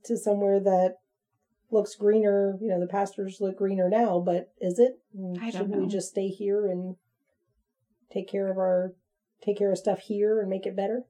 [0.05, 0.97] to somewhere that
[1.71, 2.57] looks greener.
[2.61, 4.99] You know, the pastures look greener now, but is it?
[5.51, 6.95] Should we just stay here and
[8.11, 8.93] take care of our
[9.41, 11.03] take care of stuff here and make it better?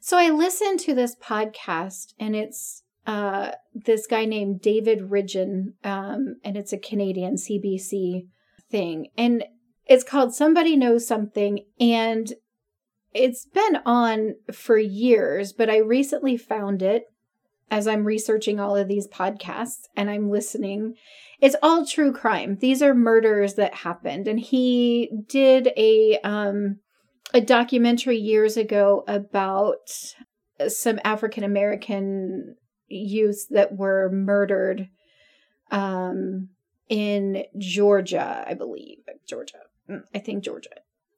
[0.00, 6.36] So I listened to this podcast, and it's uh, this guy named David Ridgen, um,
[6.44, 8.26] and it's a Canadian CBC
[8.70, 9.44] thing, and
[9.86, 12.32] it's called "Somebody Knows Something," and
[13.14, 17.04] it's been on for years, but I recently found it
[17.70, 20.94] as I'm researching all of these podcasts and I'm listening.
[21.40, 22.58] It's all true crime.
[22.60, 24.28] These are murders that happened.
[24.28, 26.78] And he did a um
[27.34, 29.90] a documentary years ago about
[30.68, 32.56] some African American
[32.88, 34.88] youth that were murdered
[35.70, 36.50] um
[36.88, 38.98] in Georgia, I believe.
[39.26, 39.58] Georgia.
[39.90, 40.70] Mm, I think Georgia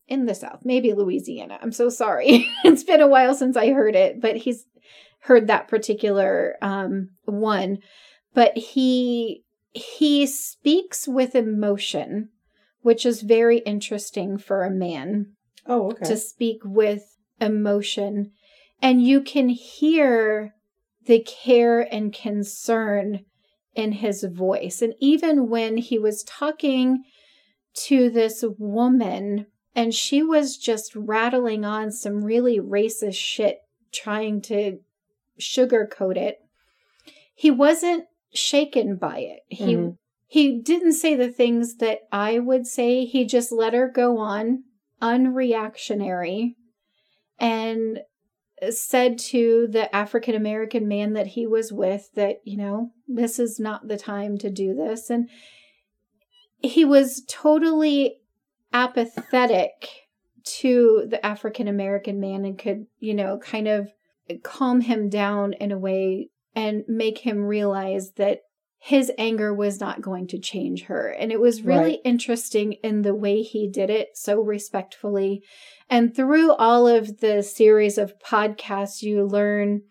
[0.08, 1.58] in the South, maybe Louisiana.
[1.60, 2.48] I'm so sorry.
[2.64, 4.64] it's been a while since I heard it, but he's
[5.20, 7.78] heard that particular um, one.
[8.34, 12.30] But he he speaks with emotion,
[12.82, 15.34] which is very interesting for a man.
[15.66, 16.06] Oh, okay.
[16.06, 18.32] To speak with emotion,
[18.80, 20.54] and you can hear
[21.06, 23.20] the care and concern
[23.74, 24.82] in his voice.
[24.82, 27.04] And even when he was talking
[27.86, 33.58] to this woman and she was just rattling on some really racist shit,
[33.92, 34.78] trying to
[35.40, 36.38] sugarcoat it.
[37.34, 39.40] He wasn't shaken by it.
[39.48, 39.90] He mm-hmm.
[40.26, 43.04] he didn't say the things that I would say.
[43.04, 44.64] He just let her go on,
[45.00, 46.56] unreactionary,
[47.38, 48.00] and
[48.70, 53.60] said to the African American man that he was with that, you know, this is
[53.60, 55.10] not the time to do this.
[55.10, 55.28] And
[56.60, 58.16] he was totally
[58.72, 59.88] apathetic
[60.44, 63.92] to the African American man and could, you know, kind of
[64.42, 68.40] calm him down in a way and make him realize that
[68.80, 71.08] his anger was not going to change her.
[71.08, 71.98] And it was really right.
[72.04, 75.42] interesting in the way he did it so respectfully.
[75.90, 79.82] And through all of the series of podcasts, you learn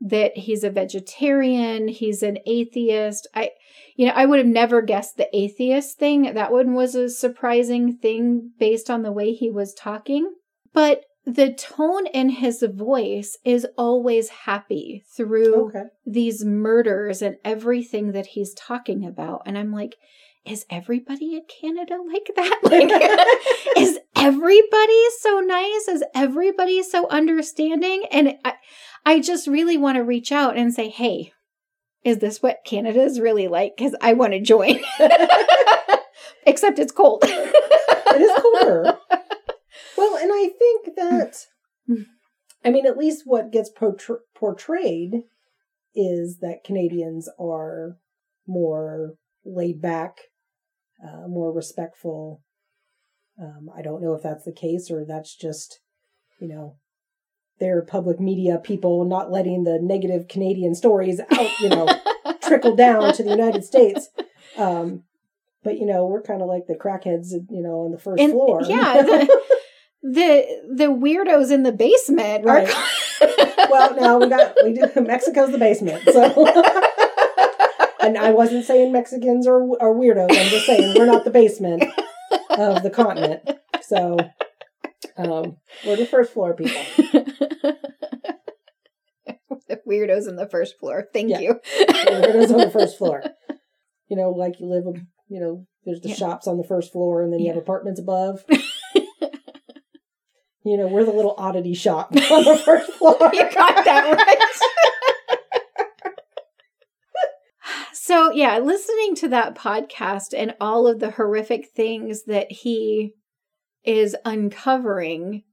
[0.00, 3.26] that he's a vegetarian, he's an atheist.
[3.34, 3.50] I
[3.96, 6.34] you know, I would have never guessed the atheist thing.
[6.34, 10.34] That one was a surprising thing based on the way he was talking.
[10.74, 15.82] But the tone in his voice is always happy through okay.
[16.06, 19.42] these murders and everything that he's talking about.
[19.44, 19.96] And I'm like,
[20.44, 22.60] is everybody in Canada like that?
[22.62, 25.88] Like, is everybody so nice?
[25.88, 28.04] Is everybody so understanding?
[28.12, 28.54] And I,
[29.04, 31.32] I just really want to reach out and say, hey,
[32.04, 33.76] is this what Canada is really like?
[33.76, 34.78] Because I want to join.
[36.46, 37.24] Except it's cold.
[37.24, 38.96] it is colder.
[40.06, 41.46] Well, and I think that,
[42.64, 43.70] I mean, at least what gets
[44.34, 45.22] portrayed
[45.94, 47.96] is that Canadians are
[48.46, 49.14] more
[49.44, 50.18] laid back,
[51.02, 52.42] uh, more respectful.
[53.40, 55.80] Um, I don't know if that's the case or that's just,
[56.40, 56.76] you know,
[57.58, 61.88] their public media people not letting the negative Canadian stories out, you know,
[62.42, 64.08] trickle down to the United States.
[64.56, 65.04] Um,
[65.64, 68.32] but you know, we're kind of like the crackheads, you know, on the first and,
[68.32, 68.62] floor.
[68.62, 69.02] Yeah,
[70.16, 72.44] the, the, weirdos in the basement.
[72.44, 72.68] Right.
[73.70, 76.46] well, now we got we do Mexico's the basement, so.
[78.00, 80.30] and I wasn't saying Mexicans are are weirdos.
[80.30, 81.84] I'm just saying we're not the basement
[82.50, 83.48] of the continent.
[83.82, 84.18] So
[85.16, 86.82] um, we're the first floor people.
[89.68, 91.08] the weirdos in the first floor.
[91.12, 91.40] Thank yeah.
[91.40, 91.60] you.
[91.80, 93.22] weirdos on the first floor.
[94.08, 94.84] You know, like you live,
[95.28, 96.14] you know, there's the yeah.
[96.14, 98.44] shops on the first floor and then you have apartments above.
[100.66, 103.16] You know, we're the little oddity shop on the first floor.
[103.32, 104.38] you got that right.
[107.92, 113.12] so, yeah, listening to that podcast and all of the horrific things that he
[113.84, 115.44] is uncovering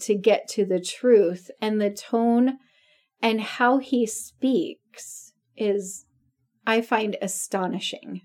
[0.00, 2.56] to get to the truth and the tone
[3.20, 6.06] and how he speaks is
[6.66, 8.22] I find astonishing.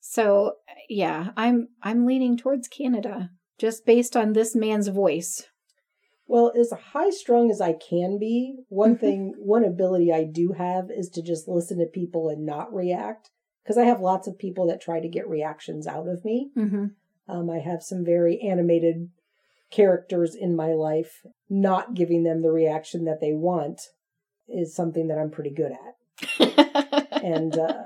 [0.00, 0.54] So,
[0.88, 5.46] yeah, I'm I'm leaning towards Canada just based on this man's voice.
[6.26, 9.00] Well, as high strung as I can be, one mm-hmm.
[9.00, 13.30] thing, one ability I do have is to just listen to people and not react.
[13.62, 16.50] Because I have lots of people that try to get reactions out of me.
[16.56, 16.86] Mm-hmm.
[17.28, 19.08] Um, I have some very animated
[19.70, 21.22] characters in my life.
[21.48, 23.80] Not giving them the reaction that they want
[24.48, 25.94] is something that I'm pretty good at.
[27.24, 27.84] and uh,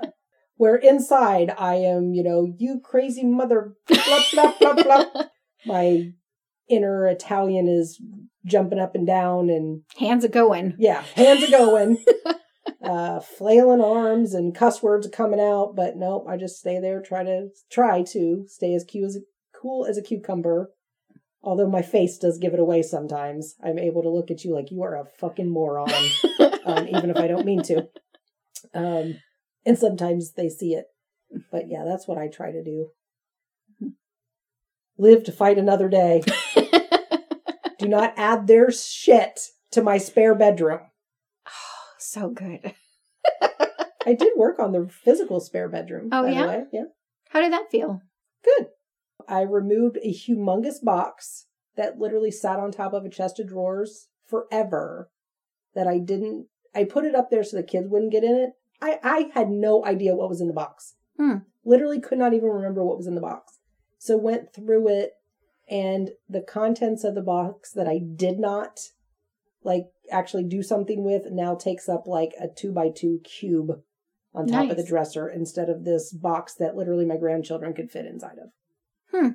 [0.57, 5.05] where inside I am, you know, you crazy mother, blah, blah, blah, blah.
[5.65, 6.11] My
[6.69, 8.01] inner Italian is
[8.45, 10.75] jumping up and down and hands are going.
[10.77, 12.03] Yeah, hands are going.
[12.83, 17.01] uh, flailing arms and cuss words are coming out, but nope, I just stay there,
[17.01, 19.19] try to try to stay as cute as
[19.59, 20.71] cool as a cucumber.
[21.41, 24.71] Although my face does give it away sometimes, I'm able to look at you like
[24.71, 25.89] you are a fucking moron,
[26.65, 27.87] um, even if I don't mean to.
[28.73, 29.15] Um,
[29.65, 30.85] and sometimes they see it,
[31.49, 32.89] but yeah, that's what I try to do.
[34.99, 36.21] Live to fight another day.
[37.79, 39.39] Do not add their shit
[39.71, 40.81] to my spare bedroom.
[41.47, 41.51] Oh,
[41.97, 42.73] so good.
[44.05, 46.09] I did work on the physical spare bedroom.
[46.11, 46.47] Oh, by the yeah?
[46.47, 46.63] way.
[46.73, 46.83] Yeah.
[47.29, 48.01] How did that feel?
[48.43, 48.67] Good.
[49.27, 51.45] I removed a humongous box
[51.77, 55.09] that literally sat on top of a chest of drawers forever
[55.75, 58.51] that I didn't I put it up there so the kids wouldn't get in it.
[58.81, 60.95] I, I had no idea what was in the box.
[61.17, 61.37] Hmm.
[61.63, 63.58] Literally could not even remember what was in the box.
[63.99, 65.13] So went through it
[65.69, 68.79] and the contents of the box that I did not
[69.63, 73.81] like actually do something with now takes up like a two by two cube
[74.33, 78.05] on top of the dresser instead of this box that literally my grandchildren could fit
[78.05, 78.49] inside of.
[79.11, 79.29] Hmm.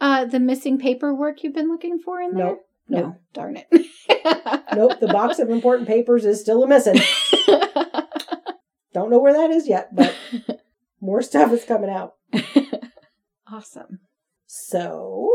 [0.00, 2.46] Uh, the missing paperwork you've been looking for in there?
[2.46, 2.66] Nope.
[2.88, 3.04] Nope.
[3.04, 3.66] No, darn it.
[4.74, 5.00] Nope.
[5.00, 6.96] The box of important papers is still a missing.
[8.92, 10.14] Don't know where that is yet, but
[11.00, 12.14] more stuff is coming out.
[13.50, 14.00] Awesome.
[14.46, 15.30] So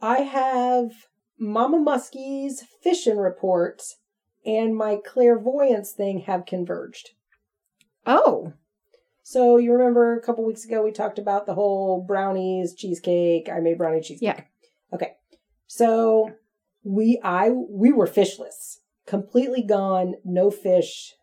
[0.00, 0.90] I have
[1.38, 3.82] Mama Muskie's fishing report
[4.44, 7.10] and my clairvoyance thing have converged.
[8.06, 8.52] Oh,
[9.22, 13.48] So you remember a couple weeks ago we talked about the whole brownies, cheesecake.
[13.48, 14.22] I made brownie cheesecake.
[14.22, 14.40] yeah.
[14.92, 15.12] Okay.
[15.66, 16.32] So
[16.82, 18.78] we I we were fishless.
[19.06, 21.14] Completely gone, no fish.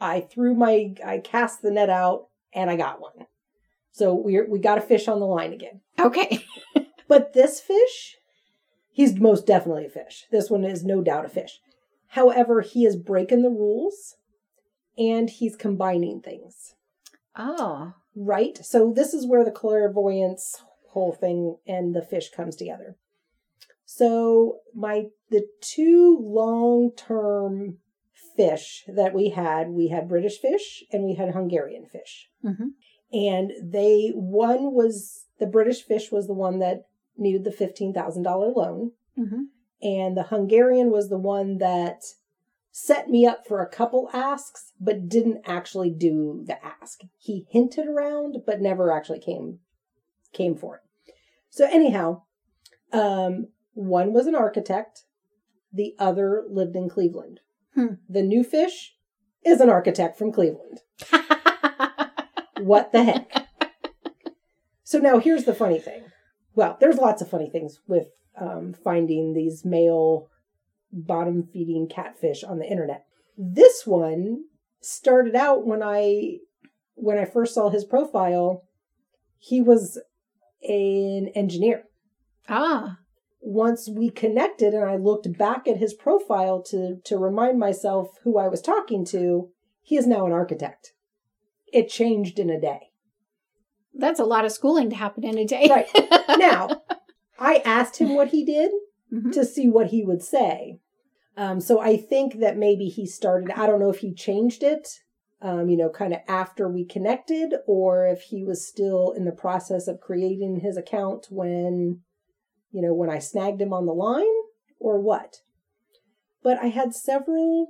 [0.00, 3.26] I threw my I cast the net out and I got one.
[3.96, 5.80] So we we got a fish on the line again.
[5.98, 6.44] Okay.
[7.08, 8.16] But this fish,
[8.90, 10.26] he's most definitely a fish.
[10.32, 11.60] This one is no doubt a fish.
[12.08, 14.16] However, he is breaking the rules
[14.98, 16.74] and he's combining things.
[17.36, 17.94] Oh.
[18.16, 18.58] Right?
[18.64, 22.96] So this is where the clairvoyance whole thing and the fish comes together.
[23.84, 27.78] So my the two long-term
[28.36, 32.30] fish that we had, we had British fish and we had Hungarian fish.
[32.42, 32.70] hmm
[33.12, 36.86] And they one was the British fish was the one that
[37.16, 39.42] needed the $15,000 loan hmm
[39.82, 42.02] and the Hungarian was the one that
[42.72, 47.00] set me up for a couple asks but didn't actually do the ask.
[47.18, 49.58] He hinted around but never actually came
[50.32, 50.82] came for it.
[51.50, 52.22] So anyhow,
[52.92, 55.04] um one was an architect,
[55.72, 57.40] the other lived in Cleveland.
[57.74, 57.94] Hmm.
[58.08, 58.94] The new fish
[59.44, 60.80] is an architect from Cleveland.
[62.60, 63.48] What the heck?
[64.84, 66.02] so now here's the funny thing.
[66.54, 68.08] Well, there's lots of funny things with
[68.40, 70.28] um, finding these male
[70.92, 73.04] bottom feeding catfish on the internet.
[73.36, 74.44] This one
[74.80, 76.38] started out when I
[76.94, 78.64] when I first saw his profile.
[79.38, 80.00] He was
[80.62, 81.84] an engineer.
[82.48, 82.98] ah.
[83.42, 88.38] Once we connected and I looked back at his profile to to remind myself who
[88.38, 89.50] I was talking to,
[89.82, 90.94] he is now an architect.
[91.72, 92.90] It changed in a day.
[93.94, 95.68] That's a lot of schooling to happen in a day.
[95.70, 95.88] Right.
[96.38, 96.82] Now,
[97.38, 98.70] I asked him what he did
[99.12, 99.32] Mhm.
[99.32, 100.80] to see what he would say.
[101.36, 104.88] Um, so I think that maybe he started, I don't know if he changed it,
[105.40, 109.32] um, you know, kind of after we connected, or if he was still in the
[109.32, 112.00] process of creating his account when,
[112.70, 114.24] you know, when I snagged him on the line,
[114.78, 115.42] or what.
[116.42, 117.68] But I had several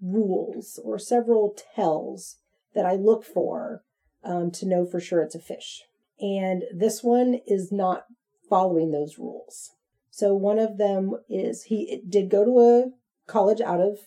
[0.00, 2.38] rules or several tells
[2.74, 3.82] that I look for
[4.24, 5.82] um, to know for sure it's a fish.
[6.20, 8.04] And this one is not
[8.48, 9.72] following those rules.
[10.10, 12.90] So one of them is he did go to a
[13.26, 13.98] college out of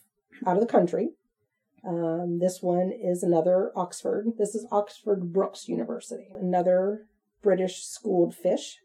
[0.45, 1.11] out of the country.
[1.87, 4.33] Um, this one is another Oxford.
[4.37, 7.07] This is Oxford Brookes University, another
[7.41, 8.79] British schooled fish.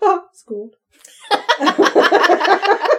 [0.00, 0.76] Ha, schooled.
[1.30, 2.90] I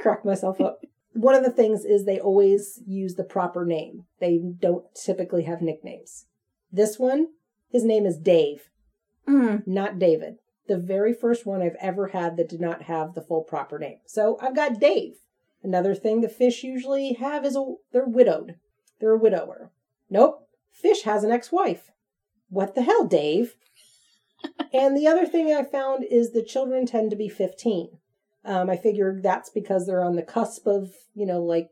[0.00, 0.84] cracked myself up.
[1.12, 4.04] One of the things is they always use the proper name.
[4.20, 6.26] They don't typically have nicknames.
[6.72, 7.28] This one,
[7.68, 8.70] his name is Dave,
[9.26, 9.66] Mm.
[9.66, 10.38] not David.
[10.66, 13.98] The very first one I've ever had that did not have the full proper name.
[14.06, 15.16] So I've got Dave.
[15.62, 18.56] Another thing the fish usually have is a they're widowed.
[18.98, 19.70] They're a widower.
[20.08, 20.48] Nope.
[20.70, 21.90] Fish has an ex-wife.
[22.48, 23.56] What the hell, Dave?
[24.72, 27.98] and the other thing I found is the children tend to be 15.
[28.44, 31.70] Um, I figure that's because they're on the cusp of, you know, like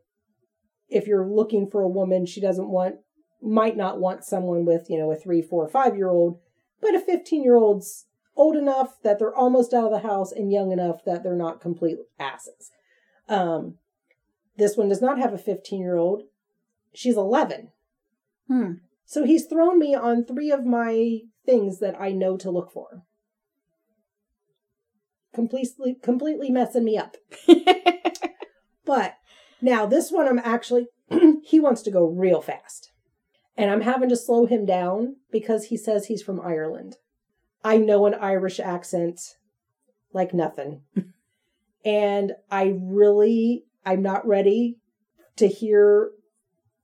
[0.89, 2.97] if you're looking for a woman, she doesn't want,
[3.43, 6.41] might not want someone with, you know, a three, four, five year old,
[6.81, 8.07] but a 15 year old's
[8.37, 11.61] old enough that they're almost out of the house and young enough that they're not
[11.61, 12.71] complete asses.
[13.29, 13.75] Um,
[14.57, 16.25] this one does not have a 15 year old.
[16.95, 17.71] She's 11.
[18.47, 18.73] Hmm.
[19.05, 23.05] So he's thrown me on three of my things that I know to look for.
[25.39, 27.16] Completely, completely messing me up.
[28.89, 29.18] But
[29.61, 30.86] now this one, I'm actually,
[31.45, 32.91] he wants to go real fast.
[33.55, 36.97] And I'm having to slow him down because he says he's from Ireland.
[37.62, 39.20] I know an Irish accent
[40.12, 40.82] like nothing.
[41.84, 44.78] And I really, I'm not ready
[45.36, 46.11] to hear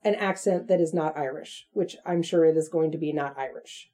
[0.05, 3.37] an accent that is not Irish, which I'm sure it is going to be not
[3.37, 3.91] Irish.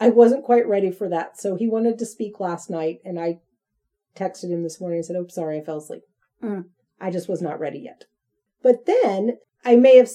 [0.00, 1.38] I wasn't quite ready for that.
[1.38, 3.40] So he wanted to speak last night, and I
[4.16, 6.02] texted him this morning and said, Oh, sorry, I fell asleep.
[6.42, 6.64] Mm.
[7.00, 8.04] I just was not ready yet.
[8.62, 10.10] But then I may have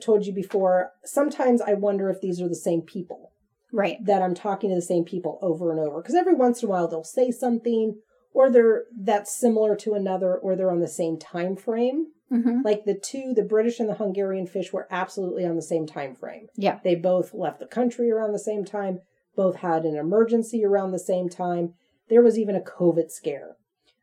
[0.00, 3.32] told you before, sometimes I wonder if these are the same people.
[3.72, 3.98] Right.
[4.04, 6.00] That I'm talking to the same people over and over.
[6.00, 8.00] Because every once in a while they'll say something
[8.32, 12.06] or they're that's similar to another or they're on the same time frame.
[12.32, 12.62] Mm-hmm.
[12.64, 16.14] Like the two, the British and the Hungarian fish were absolutely on the same time
[16.14, 16.46] frame.
[16.56, 16.80] Yeah.
[16.82, 19.00] They both left the country around the same time,
[19.36, 21.74] both had an emergency around the same time.
[22.08, 23.56] There was even a COVID scare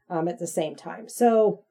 [0.10, 1.08] um, at the same time.
[1.08, 1.64] So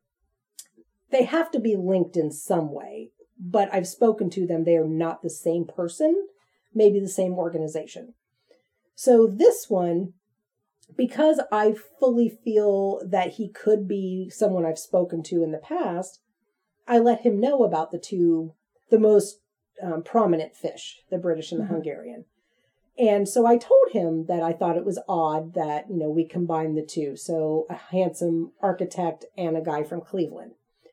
[1.11, 4.65] they have to be linked in some way, but I've spoken to them.
[4.65, 6.29] They are not the same person,
[6.75, 8.15] maybe the same organization.
[8.95, 10.15] So this one,
[10.97, 16.21] because I fully feel that he could be someone I've spoken to in the past,
[16.87, 18.55] I let him know about the two,
[18.91, 19.41] the most
[19.83, 21.75] um, prominent fish, the British and the mm-hmm.
[21.75, 22.25] Hungarian.
[22.99, 26.27] And so I told him that I thought it was odd that, you know, we
[26.27, 27.17] combined the two.
[27.17, 30.53] So a handsome architect and a guy from Cleveland.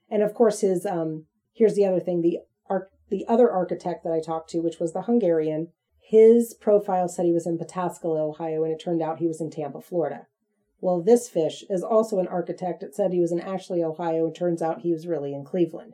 [0.09, 2.39] And of course his um here's the other thing, the
[2.69, 5.69] arc the other architect that I talked to, which was the Hungarian,
[5.99, 9.51] his profile said he was in Pataskala, Ohio, and it turned out he was in
[9.51, 10.27] Tampa, Florida.
[10.81, 12.81] Well, this fish is also an architect.
[12.83, 15.93] It said he was in Ashley, Ohio, and turns out he was really in Cleveland.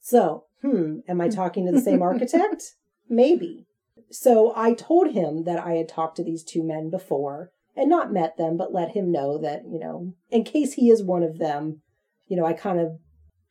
[0.00, 2.74] So, hmm, am I talking to the same architect?
[3.08, 3.66] Maybe.
[4.10, 8.12] So I told him that I had talked to these two men before and not
[8.12, 11.38] met them, but let him know that, you know, in case he is one of
[11.38, 11.82] them,
[12.26, 12.98] you know, I kind of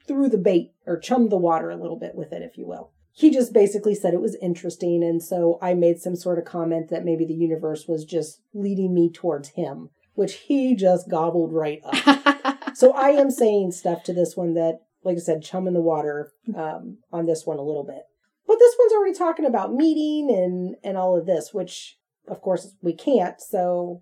[0.07, 2.91] threw the bait or chummed the water a little bit with it, if you will.
[3.11, 5.03] He just basically said it was interesting.
[5.03, 8.93] And so I made some sort of comment that maybe the universe was just leading
[8.93, 12.57] me towards him, which he just gobbled right up.
[12.75, 15.81] so I am saying stuff to this one that, like I said, chum in the
[15.81, 18.03] water um, on this one a little bit.
[18.47, 22.75] But this one's already talking about meeting and and all of this, which of course
[22.81, 23.41] we can't.
[23.41, 24.01] So,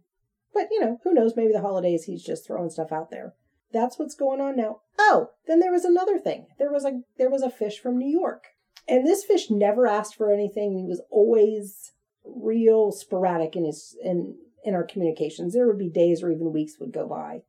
[0.54, 1.36] but you know, who knows?
[1.36, 3.34] Maybe the holidays he's just throwing stuff out there.
[3.74, 4.82] That's what's going on now.
[5.00, 6.48] Oh, then there was another thing.
[6.60, 8.46] There was a there was a fish from New York.
[8.88, 10.78] And this fish never asked for anything.
[10.78, 11.92] He was always
[12.26, 15.54] real sporadic in his in in our communications.
[15.54, 17.44] There would be days or even weeks would go by.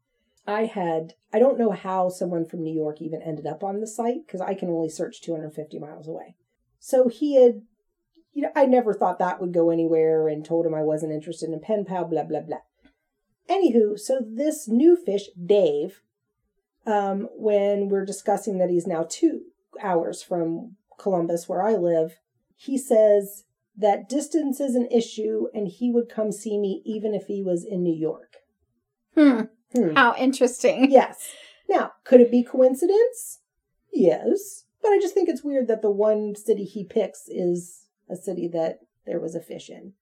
[0.46, 3.86] I had I don't know how someone from New York even ended up on the
[3.86, 6.34] site because I can only search 250 miles away.
[6.84, 7.62] So he had
[8.32, 11.50] you know, I never thought that would go anywhere and told him I wasn't interested
[11.50, 12.58] in pen pal, blah, blah, blah.
[13.48, 16.00] Anywho, so this new fish, Dave,
[16.86, 19.42] um, when we're discussing that he's now two
[19.82, 22.16] hours from Columbus, where I live,
[22.56, 23.44] he says
[23.76, 27.64] that distance is an issue and he would come see me even if he was
[27.64, 28.36] in New York.
[29.14, 29.42] Hmm.
[29.74, 29.94] hmm.
[29.94, 30.90] How interesting.
[30.90, 31.32] Yes.
[31.68, 33.40] Now, could it be coincidence?
[33.92, 34.64] Yes.
[34.82, 38.48] But I just think it's weird that the one city he picks is a city
[38.48, 39.92] that there was a fish in.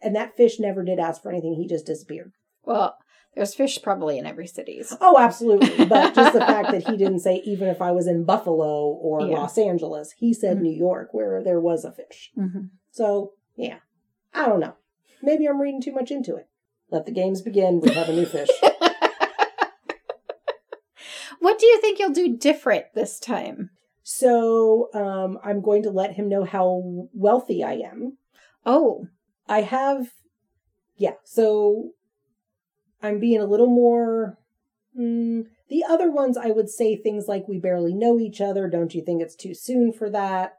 [0.00, 2.32] And that fish never did ask for anything, he just disappeared.
[2.64, 2.96] Well,
[3.34, 4.82] there's fish probably in every city.
[5.00, 5.86] Oh, absolutely.
[5.88, 9.22] But just the fact that he didn't say even if I was in Buffalo or
[9.22, 9.38] yeah.
[9.38, 10.64] Los Angeles, he said mm-hmm.
[10.64, 12.30] New York where there was a fish.
[12.36, 12.64] Mm-hmm.
[12.90, 13.78] So, yeah.
[14.34, 14.74] I don't know.
[15.22, 16.48] Maybe I'm reading too much into it.
[16.90, 17.80] Let the games begin.
[17.80, 18.50] We have a new fish.
[21.38, 23.70] what do you think you'll do different this time?
[24.02, 28.18] So, um, I'm going to let him know how wealthy I am.
[28.66, 29.06] Oh.
[29.48, 30.12] I have,
[30.96, 31.14] yeah.
[31.24, 31.90] So
[33.02, 34.38] I'm being a little more.
[34.98, 38.68] Mm, the other ones, I would say things like, we barely know each other.
[38.68, 40.58] Don't you think it's too soon for that?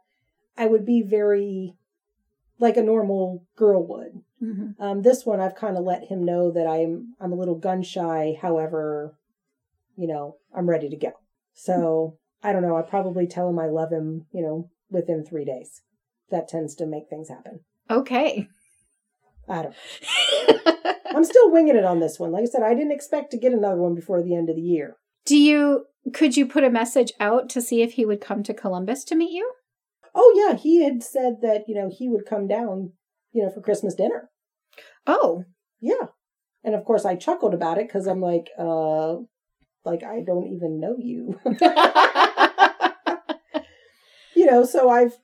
[0.58, 1.76] I would be very
[2.60, 4.22] like a normal girl would.
[4.44, 4.84] Mm-hmm.
[4.84, 7.82] Um, this one, I've kind of let him know that I'm I'm a little gun
[7.84, 8.38] shy.
[8.40, 9.18] However,
[9.96, 11.14] you know, I'm ready to go.
[11.54, 12.78] So I don't know.
[12.78, 14.26] I probably tell him I love him.
[14.32, 15.82] You know, within three days.
[16.30, 17.60] That tends to make things happen.
[17.90, 18.48] Okay.
[19.48, 19.76] I don't.
[21.14, 22.32] I'm still winging it on this one.
[22.32, 24.62] Like I said, I didn't expect to get another one before the end of the
[24.62, 24.96] year.
[25.26, 28.54] Do you could you put a message out to see if he would come to
[28.54, 29.54] Columbus to meet you?
[30.16, 32.94] Oh yeah, he had said that, you know, he would come down,
[33.32, 34.30] you know, for Christmas dinner.
[35.08, 35.44] Oh.
[35.80, 36.08] Yeah.
[36.64, 39.18] And of course I chuckled about it cuz I'm like, uh
[39.86, 41.40] like I don't even know you.
[44.36, 45.18] you know, so I've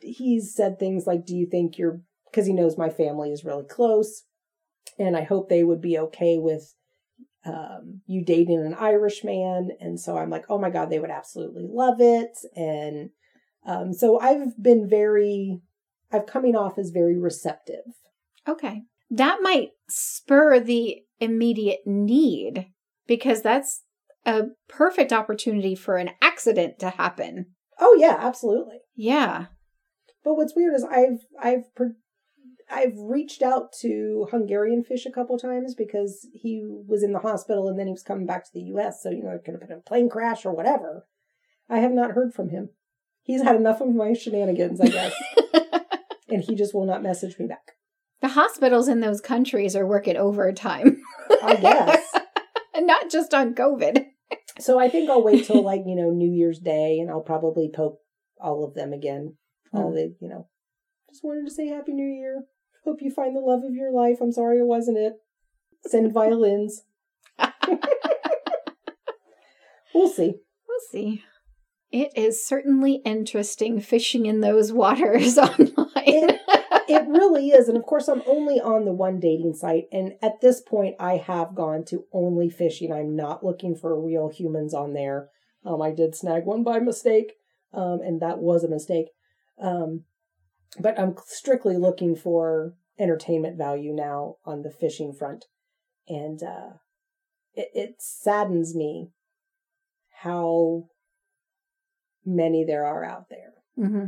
[0.00, 2.00] he's said things like do you think you're
[2.30, 4.24] because he knows my family is really close
[4.98, 6.74] and I hope they would be okay with
[7.44, 9.70] um, you dating an Irish man.
[9.80, 12.38] And so I'm like, oh my God, they would absolutely love it.
[12.56, 13.10] And
[13.66, 15.60] um, so I've been very,
[16.12, 17.84] I've coming off as very receptive.
[18.48, 18.82] Okay.
[19.10, 22.68] That might spur the immediate need
[23.06, 23.82] because that's
[24.26, 27.46] a perfect opportunity for an accident to happen.
[27.78, 28.78] Oh yeah, absolutely.
[28.96, 29.46] Yeah.
[30.24, 31.64] But what's weird is I've I've
[32.70, 37.68] I've reached out to Hungarian fish a couple times because he was in the hospital
[37.68, 39.02] and then he was coming back to the U.S.
[39.02, 41.06] So you know it could have been a plane crash or whatever.
[41.68, 42.70] I have not heard from him.
[43.22, 45.14] He's had enough of my shenanigans, I guess,
[46.28, 47.72] and he just will not message me back.
[48.20, 51.02] The hospitals in those countries are working overtime.
[51.42, 52.14] I guess.
[52.74, 54.06] and not just on COVID.
[54.60, 57.70] So I think I'll wait till like you know New Year's Day, and I'll probably
[57.74, 57.98] poke
[58.40, 59.36] all of them again.
[59.72, 59.94] All Hmm.
[59.94, 60.48] the you know,
[61.10, 62.44] just wanted to say Happy New Year.
[62.84, 64.18] Hope you find the love of your life.
[64.20, 65.14] I'm sorry it wasn't it.
[65.86, 66.82] Send violins.
[69.94, 70.34] we'll see.
[70.68, 71.22] We'll see.
[71.90, 75.68] It is certainly interesting fishing in those waters online.
[75.96, 76.40] It,
[76.94, 80.40] it really is, and of course I'm only on the one dating site, and at
[80.40, 82.92] this point I have gone to only fishing.
[82.92, 85.28] I'm not looking for real humans on there.
[85.64, 87.34] Um, I did snag one by mistake,
[87.72, 89.08] um, and that was a mistake.
[89.60, 90.04] Um,
[90.78, 95.44] but I'm strictly looking for entertainment value now on the fishing front,
[96.08, 96.70] and uh,
[97.54, 99.10] it, it saddens me
[100.22, 100.86] how
[102.24, 103.52] many there are out there.
[103.76, 104.06] hmm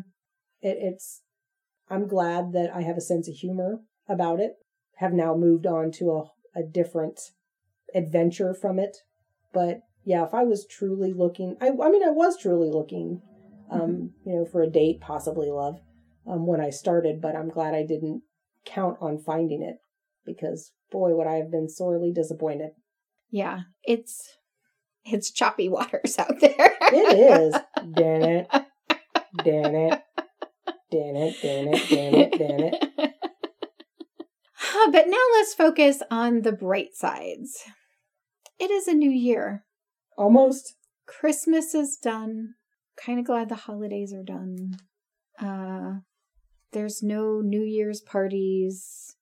[0.61, 1.23] It, it's
[1.89, 4.55] I'm glad that I have a sense of humor about it.
[4.97, 7.21] Have now moved on to a, a different
[7.95, 8.97] adventure from it.
[9.53, 13.23] But yeah, if I was truly looking, I, I mean, I was truly looking,
[13.71, 15.81] um, you know, for a date, possibly love,
[16.27, 17.21] um, when I started.
[17.21, 18.23] But I'm glad I didn't
[18.65, 19.77] count on finding it
[20.25, 22.71] because boy, would I have been sorely disappointed.
[23.31, 24.37] Yeah, it's
[25.05, 26.77] it's choppy waters out there.
[26.81, 27.61] It is.
[27.95, 28.49] Damn it.
[29.45, 30.03] Damn it.
[30.91, 31.37] Damn it.
[31.43, 31.89] Damn it.
[31.89, 32.39] Damn it.
[32.39, 33.13] Damn it.
[34.93, 37.65] But now let's focus on the bright sides.
[38.59, 39.65] It is a new year.
[40.17, 40.75] Almost.
[41.07, 42.55] Christmas is done.
[42.97, 44.77] Kind of glad the holidays are done.
[45.41, 46.01] Uh
[46.73, 49.17] there's no New Year's parties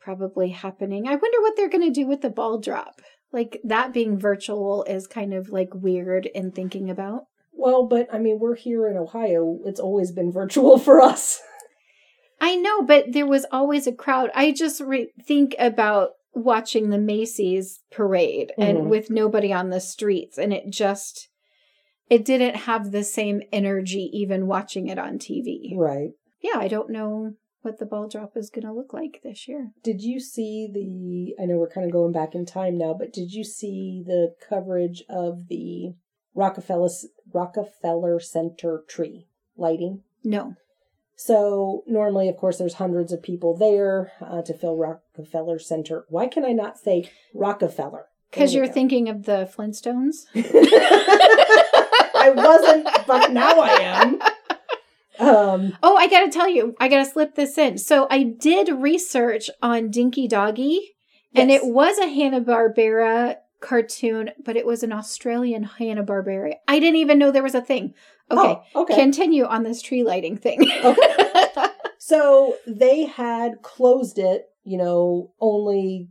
[0.00, 1.06] probably happening.
[1.06, 3.00] I wonder what they're going to do with the ball drop.
[3.32, 7.22] Like that being virtual is kind of like weird in thinking about.
[7.52, 9.58] Well, but I mean, we're here in Ohio.
[9.64, 11.40] It's always been virtual for us.
[12.40, 14.30] I know, but there was always a crowd.
[14.34, 18.64] I just re- think about watching the Macy's parade Mhm.
[18.68, 21.28] and with nobody on the streets and it just
[22.10, 25.72] it didn't have the same energy even watching it on TV.
[25.76, 26.10] Right.
[26.42, 29.70] Yeah, I don't know what the ball drop is going to look like this year.
[29.84, 31.34] Did you see the?
[31.40, 34.34] I know we're kind of going back in time now, but did you see the
[34.48, 35.94] coverage of the
[36.34, 36.88] Rockefeller
[37.32, 39.26] Rockefeller Center tree
[39.56, 40.02] lighting?
[40.24, 40.54] No.
[41.16, 46.04] So normally, of course, there's hundreds of people there uh, to fill Rockefeller Center.
[46.08, 48.06] Why can I not say Rockefeller?
[48.32, 48.72] Cuz you're go.
[48.72, 50.24] thinking of the Flintstones?
[50.34, 54.22] I wasn't, but now I am.
[55.18, 57.78] Um, Oh, I got to tell you, I got to slip this in.
[57.78, 60.94] So I did research on Dinky Doggy
[61.34, 66.54] and it was a Hanna-Barbera cartoon, but it was an Australian Hanna-Barbera.
[66.68, 67.94] I didn't even know there was a thing.
[68.30, 68.60] Okay.
[68.74, 68.94] Oh, okay.
[68.94, 70.70] Continue on this tree lighting thing.
[70.84, 71.68] Okay.
[72.04, 76.08] So they had closed it, you know, only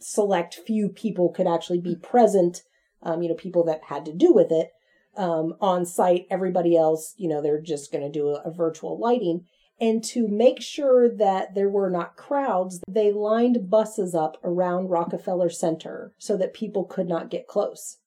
[0.00, 2.62] select few people could actually be present,
[3.02, 4.70] um, you know, people that had to do with it
[5.18, 6.26] um, on site.
[6.30, 9.44] Everybody else, you know, they're just going to do a, a virtual lighting.
[9.80, 15.50] And to make sure that there were not crowds, they lined buses up around Rockefeller
[15.50, 17.98] Center so that people could not get close.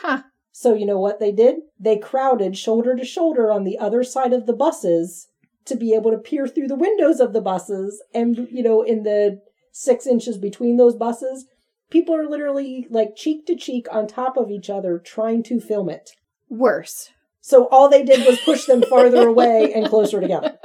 [0.00, 0.22] huh.
[0.52, 1.56] So you know what they did?
[1.78, 5.28] They crowded shoulder to shoulder on the other side of the buses
[5.66, 9.04] to be able to peer through the windows of the buses and you know in
[9.04, 9.40] the
[9.72, 11.46] 6 inches between those buses
[11.90, 15.88] people are literally like cheek to cheek on top of each other trying to film
[15.88, 16.10] it.
[16.48, 17.10] Worse.
[17.40, 20.58] So all they did was push them farther away and closer together.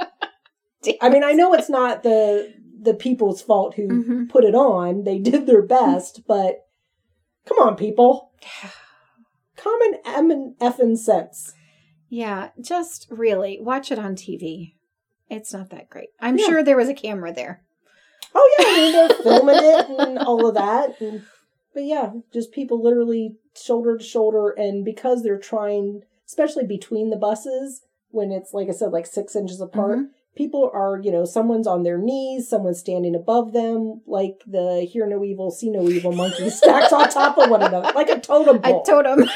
[1.02, 4.30] I mean, I know it's not the the people's fault who Mhm.
[4.30, 5.04] put it on.
[5.06, 6.66] They did their best, but
[7.46, 8.32] come on people.
[9.58, 11.54] Common M and effing sense.
[12.10, 14.74] Yeah, just really watch it on TV.
[15.30, 16.10] It's not that great.
[16.20, 16.46] I'm Yeah.
[16.46, 17.64] sure there was a camera there.
[18.36, 21.00] Oh yeah, I mean they're filming it and all of that.
[21.02, 21.24] And,
[21.74, 27.16] but yeah, just people literally shoulder to shoulder, and because they're trying, especially between the
[27.18, 27.82] buses,
[28.12, 30.10] when it's like I said, like six inches apart, Mhm.
[30.36, 35.08] People are you know someone's on their knees, someone's standing above them, like the hear
[35.08, 38.60] no evil, see no evil monkey stacks on top of one another, like a totem
[38.64, 38.84] I pole.
[38.84, 39.20] told him.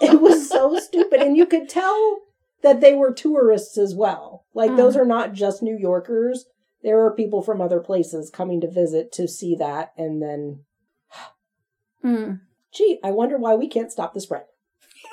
[0.00, 2.18] it was so stupid, and you could tell
[2.62, 4.44] that they were tourists as well.
[4.54, 5.00] Like those Mm.
[5.00, 6.46] are not just New Yorkers.
[6.82, 10.60] There are people from other places coming to visit to see that, and then
[12.04, 12.40] Mm.
[12.72, 14.44] Gee, I wonder why we can't stop the spread.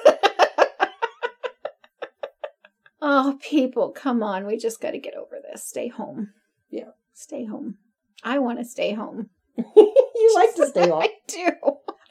[3.02, 4.46] Oh, people, come on.
[4.46, 5.64] We just got to get over this.
[5.64, 6.34] Stay home.
[6.70, 6.92] Yeah.
[7.14, 7.78] Stay home.
[8.24, 9.30] I want to stay home.
[9.76, 11.04] you like to stay home.
[11.04, 11.52] I do.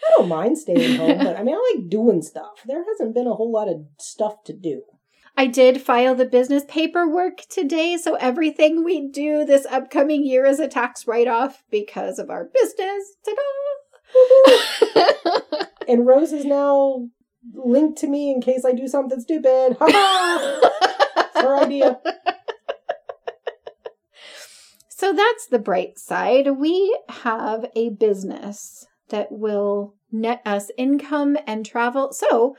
[0.09, 2.62] I don't mind staying home, but I mean, I like doing stuff.
[2.66, 4.82] There hasn't been a whole lot of stuff to do.
[5.36, 10.59] I did file the business paperwork today, so everything we do this upcoming year is
[10.59, 13.14] a tax write off because of our business.
[13.24, 13.39] Ta-da!
[15.86, 17.09] And Rose is now
[17.55, 19.76] linked to me in case I do something stupid.
[19.80, 20.61] Ha
[21.34, 22.01] her idea.
[24.89, 26.57] So that's the bright side.
[26.59, 32.12] We have a business that will net us income and travel.
[32.12, 32.57] So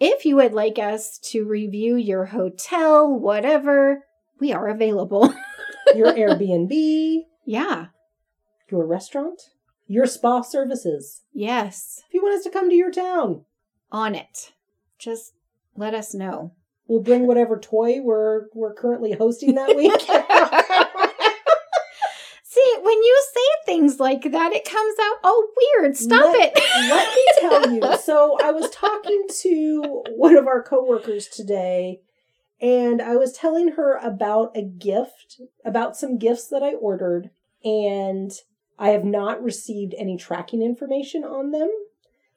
[0.00, 4.04] if you would like us to review your hotel, whatever,
[4.40, 5.34] we are available.
[5.94, 7.86] Your Airbnb, yeah.
[8.70, 9.40] your restaurant,
[9.86, 11.20] your spa services.
[11.34, 12.00] Yes.
[12.08, 13.44] If you want us to come to your town,
[13.94, 14.50] On it.
[14.98, 15.34] Just
[15.76, 16.50] let us know.
[16.88, 19.92] we'll bring whatever toy we're we're currently hosting that week.
[22.42, 25.46] See, when you say things like that, it comes out all
[25.78, 25.96] weird.
[25.96, 26.64] Stop Let- it.
[26.90, 27.82] Let me tell you.
[28.04, 32.00] So I was talking to one of our coworkers today,
[32.60, 37.30] and I was telling her about a gift, about some gifts that I ordered,
[37.64, 38.32] and
[38.78, 41.70] I have not received any tracking information on them.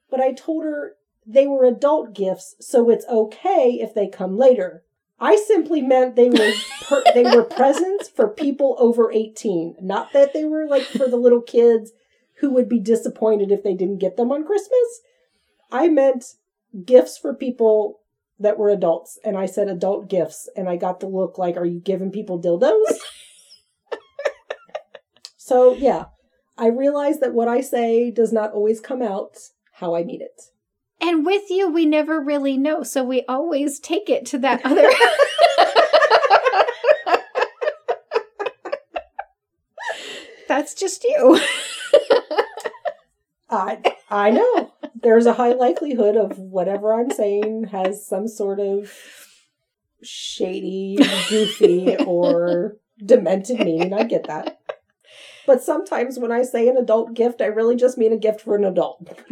[0.09, 0.93] But I told her
[1.27, 4.83] they were adult gifts, so it's okay if they come later.
[5.19, 6.53] I simply meant they were
[6.87, 11.17] per- they were presents for people over 18, not that they were like for the
[11.17, 11.91] little kids
[12.39, 15.01] who would be disappointed if they didn't get them on Christmas.
[15.71, 16.35] I meant
[16.85, 17.99] gifts for people
[18.39, 21.65] that were adults, and I said adult gifts, and I got the look like, are
[21.65, 22.97] you giving people dildos?
[25.37, 26.05] so, yeah,
[26.57, 29.37] I realize that what I say does not always come out
[29.73, 30.51] how I mean it.
[30.99, 32.83] And with you, we never really know.
[32.83, 34.89] So we always take it to that other.
[40.47, 41.39] That's just you.
[43.49, 44.73] I I know.
[45.01, 48.91] There's a high likelihood of whatever I'm saying has some sort of
[50.01, 50.97] shady,
[51.29, 53.93] goofy, or demented meaning.
[53.93, 54.59] I get that.
[55.45, 58.55] But sometimes when I say an adult gift, I really just mean a gift for
[58.55, 59.07] an adult.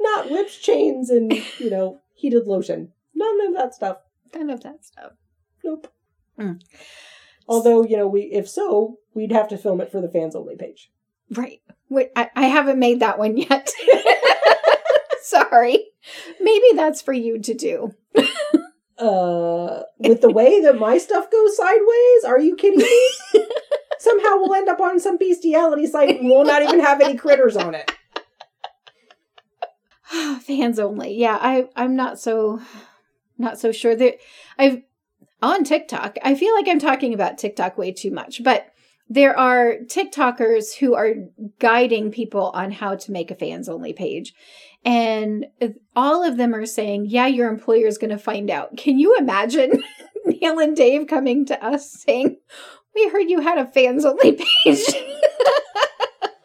[0.00, 2.92] Not whips, chains, and, you know, heated lotion.
[3.14, 3.98] None of that stuff.
[4.34, 5.12] None of that stuff.
[5.64, 5.92] Nope.
[6.38, 6.60] Mm.
[7.48, 10.56] Although, you know, we if so, we'd have to film it for the fans only
[10.56, 10.90] page.
[11.30, 11.60] Right.
[11.88, 13.70] Wait, I, I haven't made that one yet.
[15.22, 15.78] Sorry.
[16.40, 17.94] Maybe that's for you to do.
[18.98, 23.10] uh with the way that my stuff goes sideways are you kidding me
[23.98, 27.56] somehow we'll end up on some bestiality site and we'll not even have any critters
[27.56, 27.90] on it
[30.46, 31.14] Fans only.
[31.14, 32.60] Yeah, I I'm not so
[33.38, 34.16] not so sure that
[34.58, 34.82] I've
[35.40, 36.16] on TikTok.
[36.22, 38.66] I feel like I'm talking about TikTok way too much, but
[39.08, 41.14] there are TikTokers who are
[41.58, 44.32] guiding people on how to make a fans only page.
[44.84, 45.46] And
[45.94, 48.76] all of them are saying, yeah, your employer is going to find out.
[48.76, 49.82] Can you imagine
[50.24, 52.38] Neil and Dave coming to us saying,
[52.94, 54.32] we heard you had a fans only
[54.64, 54.84] page?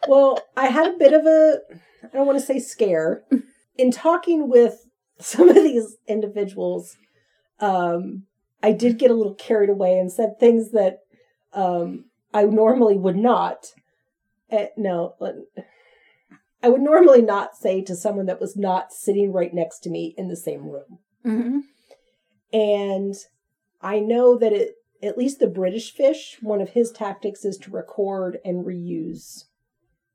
[0.08, 1.58] well i had a bit of a
[2.02, 3.22] i don't want to say scare
[3.78, 4.86] in talking with
[5.20, 6.96] some of these individuals
[7.60, 8.24] um
[8.62, 10.98] i did get a little carried away and said things that
[11.54, 12.04] um
[12.34, 13.72] i normally would not
[14.52, 15.14] uh, no
[16.62, 20.14] i would normally not say to someone that was not sitting right next to me
[20.18, 21.62] in the same room Mhm.
[22.52, 23.14] And
[23.82, 27.70] I know that it, at least the British fish, one of his tactics is to
[27.70, 29.44] record and reuse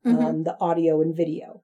[0.04, 0.24] Mhm.
[0.24, 1.62] um, the audio and video.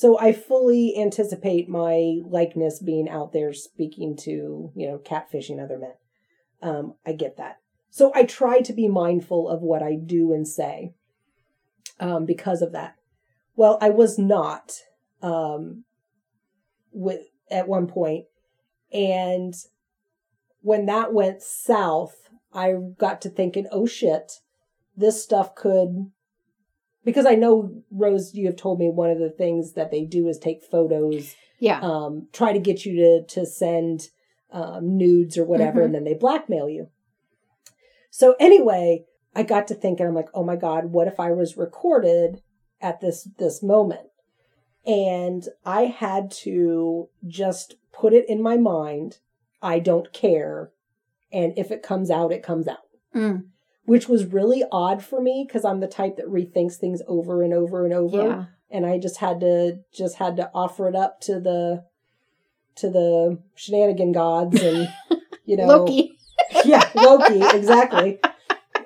[0.00, 5.76] So I fully anticipate my likeness being out there speaking to, you know, catfishing other
[5.76, 5.92] men.
[6.62, 7.58] Um, I get that.
[7.90, 10.94] So I try to be mindful of what I do and say
[12.00, 12.94] um, because of that.
[13.56, 14.72] Well, I was not
[15.20, 15.84] um,
[16.92, 18.24] with at one point,
[18.90, 19.52] and
[20.62, 22.16] when that went south,
[22.54, 24.40] I got to thinking, oh shit,
[24.96, 26.10] this stuff could.
[27.04, 30.28] Because I know, Rose, you have told me one of the things that they do
[30.28, 31.80] is take photos, Yeah.
[31.80, 34.08] um, try to get you to, to send
[34.52, 35.84] um, nudes or whatever, Mhm.
[35.86, 36.88] and then they blackmail you.
[38.10, 41.56] So, anyway, I got to thinking, I'm like, oh my God, what if I was
[41.56, 42.42] recorded
[42.80, 44.08] at this this moment?
[44.84, 49.18] And I had to just put it in my mind
[49.62, 50.72] I don't care.
[51.32, 52.78] And if it comes out, it comes out.
[53.14, 53.44] Mm.
[53.84, 57.52] Which was really odd for me because I'm the type that rethinks things over and
[57.52, 58.26] over and over.
[58.26, 58.44] Yeah.
[58.70, 61.84] And I just had to just had to offer it up to the
[62.76, 64.88] to the shenanigan gods and
[65.44, 66.16] you know Loki.
[66.64, 68.18] yeah, Loki, exactly.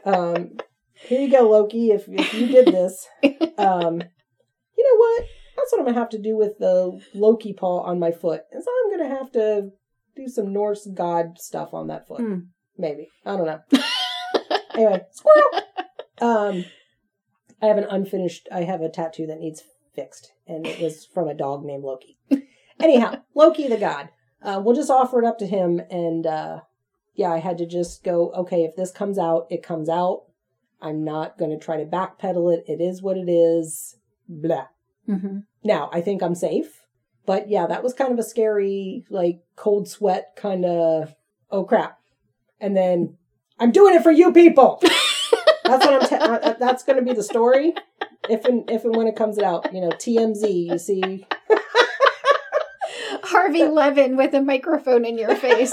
[0.05, 0.59] Um,
[0.95, 1.90] here you go, Loki.
[1.90, 3.07] If if you did this,
[3.59, 4.03] um,
[4.76, 5.24] you know what?
[5.57, 8.42] That's what I'm gonna have to do with the Loki paw on my foot.
[8.53, 9.70] Is so I'm gonna have to
[10.16, 12.20] do some Norse god stuff on that foot.
[12.20, 12.38] Hmm.
[12.76, 13.61] Maybe I don't know.
[14.75, 15.62] Anyway, squirrel.
[16.20, 16.64] Um,
[17.61, 18.47] I have an unfinished.
[18.53, 19.64] I have a tattoo that needs
[19.97, 22.18] fixed, and it was from a dog named Loki.
[22.81, 24.11] Anyhow, Loki the god.
[24.41, 26.61] Uh, we'll just offer it up to him, and uh,
[27.14, 28.31] yeah, I had to just go.
[28.31, 30.27] Okay, if this comes out, it comes out.
[30.81, 32.64] I'm not going to try to backpedal it.
[32.68, 33.97] It is what it is.
[34.29, 34.68] Blah.
[35.07, 36.83] hmm Now, I think I'm safe.
[37.27, 41.14] But yeah, that was kind of a scary, like cold sweat kind of,
[41.51, 41.99] oh crap.
[42.61, 43.16] And then
[43.59, 44.81] I'm doing it for you people.
[45.65, 47.75] that's what I'm, te- uh, uh, that's going to be the story.
[48.29, 51.27] If and, if and when it comes out, you know, TMZ, you see.
[53.25, 55.73] Harvey Levin with a microphone in your face.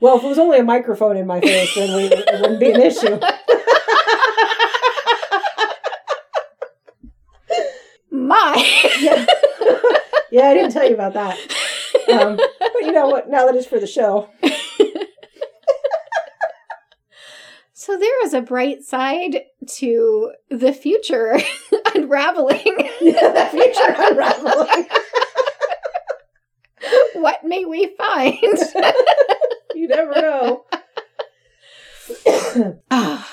[0.00, 2.70] Well, if it was only a microphone in my face, then we, it wouldn't be
[2.70, 3.20] an issue.
[8.10, 8.54] My.
[8.98, 9.26] Yeah.
[10.30, 11.38] yeah, I didn't tell you about that.
[12.10, 13.28] Um, but you know what?
[13.28, 14.30] Now that it's for the show.
[17.90, 21.40] So there is a bright side to the future
[21.96, 22.88] unraveling.
[23.00, 24.86] The future unraveling.
[27.22, 28.36] what may we find?
[29.74, 30.64] you never know.
[32.92, 33.28] Ah,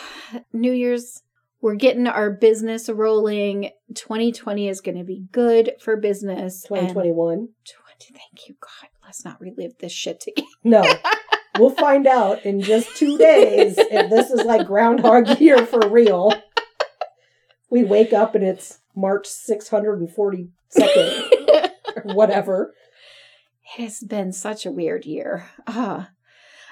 [0.54, 1.22] New Year's,
[1.62, 3.70] we're getting our business rolling.
[3.94, 6.64] 2020 is going to be good for business.
[6.64, 7.38] and 2021.
[7.38, 7.50] 20,
[8.00, 8.90] thank you, God.
[9.06, 10.46] Let's not relive this shit again.
[10.64, 10.82] No.
[11.60, 16.34] We'll find out in just two days if this is like Groundhog Year for real.
[17.70, 20.52] We wake up and it's March 642nd
[22.04, 22.74] whatever.
[23.78, 25.50] It has been such a weird year.
[25.68, 26.10] Ah,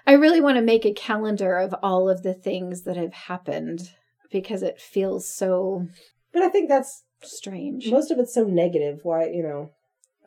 [0.08, 3.92] I really want to make a calendar of all of the things that have happened
[4.32, 5.88] because it feels so
[6.32, 7.90] But I think that's strange.
[7.90, 9.00] most of it's so negative.
[9.04, 9.72] Why, you know,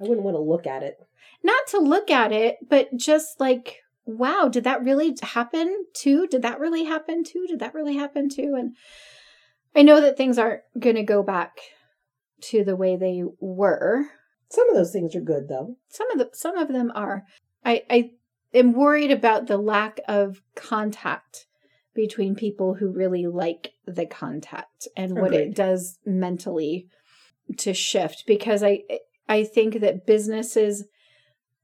[0.01, 0.97] I wouldn't want to look at it.
[1.43, 3.77] Not to look at it, but just like,
[4.09, 6.27] wow, did that really happen too?
[6.27, 7.47] Did that really happen too?
[7.47, 8.55] Did that really happen too?
[8.57, 8.75] And
[9.77, 11.59] I know that things aren't going to go back
[12.45, 14.07] to the way they were.
[14.51, 15.77] Some of those things are good though.
[15.89, 17.25] Some of the some of them are.
[17.65, 18.11] I I
[18.55, 21.47] am worried about the lack of contact
[21.95, 26.89] between people who really like the contact and what it does mentally
[27.59, 28.85] to shift because I
[29.29, 30.85] I think that businesses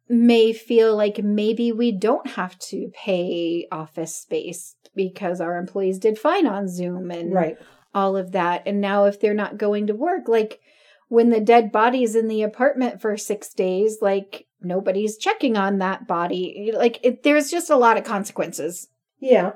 [0.09, 6.19] may feel like maybe we don't have to pay office space because our employees did
[6.19, 7.57] fine on Zoom and Right.
[7.95, 8.63] all of that.
[8.67, 10.61] And now, if they're not going to work, like
[11.09, 16.07] when the dead body's in the apartment for six days, like nobody's checking on that
[16.07, 16.71] body.
[16.75, 18.89] Like it, there's just a lot of consequences.
[19.21, 19.53] Yeah.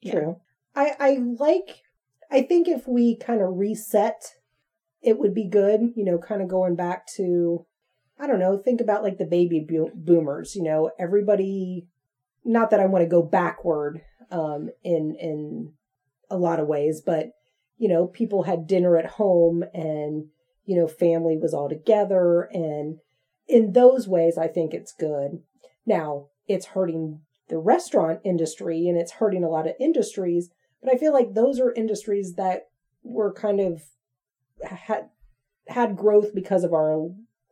[0.00, 0.12] Yeah.
[0.12, 0.36] True.
[0.74, 1.82] I I like
[2.30, 4.34] I think if we kind of reset
[5.02, 7.64] it would be good, you know, kind of going back to
[8.18, 11.86] I don't know, think about like the baby boomers, you know, everybody
[12.44, 15.72] not that I want to go backward um in in
[16.30, 17.32] a lot of ways, but
[17.78, 20.28] you know, people had dinner at home and
[20.64, 22.98] you know, family was all together and
[23.48, 25.42] in those ways I think it's good.
[25.84, 30.50] Now, it's hurting the restaurant industry and it's hurting a lot of industries,
[30.82, 32.68] but I feel like those are industries that
[33.02, 33.82] were kind of
[34.62, 35.10] had
[35.68, 36.92] had growth because of our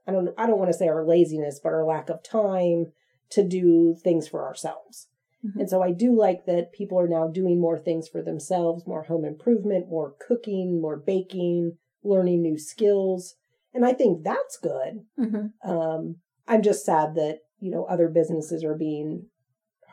[0.07, 2.93] I don't I don't want to say our laziness, but our lack of time
[3.31, 5.09] to do things for ourselves.
[5.45, 5.61] Mhm.
[5.61, 9.05] And so I do like that people are now doing more things for themselves, more
[9.05, 13.35] home improvement, more cooking, more baking, learning new skills.
[13.73, 15.05] And I think that's good.
[15.17, 19.27] hmm Um, I'm just sad that, you know, other businesses are being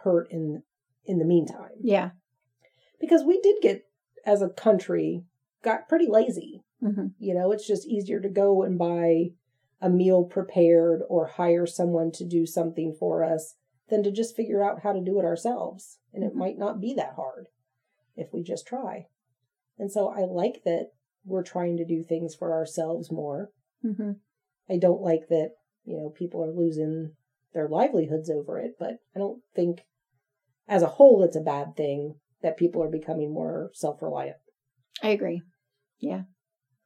[0.04, 0.64] hurt in
[1.06, 1.78] in the meantime.
[1.82, 2.12] Yeah.
[3.00, 3.86] Because we did get
[4.26, 5.24] as a country
[5.64, 6.64] got pretty lazy.
[6.80, 9.32] hmm You know, it's just easier to go and buy
[9.82, 13.56] a meal prepared or hire someone to do something for us
[13.90, 16.00] than to just figure out how to do it ourselves.
[16.14, 16.36] And it Mhm.
[16.38, 17.48] might not be that hard
[18.16, 19.08] if we just try.
[19.78, 20.92] And so I like that
[21.26, 23.52] we're trying to do things for ourselves more.
[23.82, 24.12] hmm
[24.70, 27.16] I don't like that, you know, people are losing
[27.54, 29.86] their livelihoods over it, but I don't think
[30.68, 34.38] as a whole it's a bad thing that people are becoming more self reliant.
[35.04, 35.42] I agree.
[36.00, 36.24] Yeah.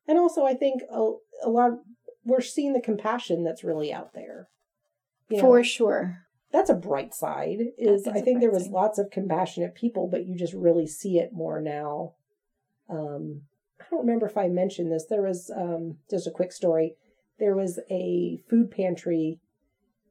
[0.07, 1.79] And also, I think a, a lot,
[2.25, 4.49] we're seeing the compassion that's really out there.
[5.29, 6.25] You know, For sure.
[6.51, 7.59] that's a bright side.
[7.77, 8.71] Is, I think there was side.
[8.71, 12.13] lots of compassionate people, but you just really see it more now.
[12.89, 13.41] Um,
[13.79, 15.05] I don't remember if I mentioned this.
[15.09, 16.95] There was um, just a quick story.
[17.39, 19.39] There was a food pantry,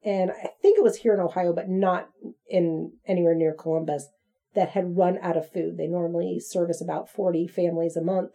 [0.05, 2.11] and I think it was here in Ohio, but not
[2.49, 4.09] in anywhere near Columbus,
[4.55, 5.77] that had run out of food.
[5.77, 8.33] They normally service about 40 families a month,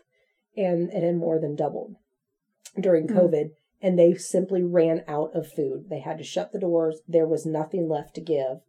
[0.57, 1.95] and it had more than doubled
[2.79, 3.15] during Mm.
[3.81, 5.85] And they simply ran out of food.
[5.89, 6.99] They had to shut the doors.
[7.07, 8.59] There was nothing left to give.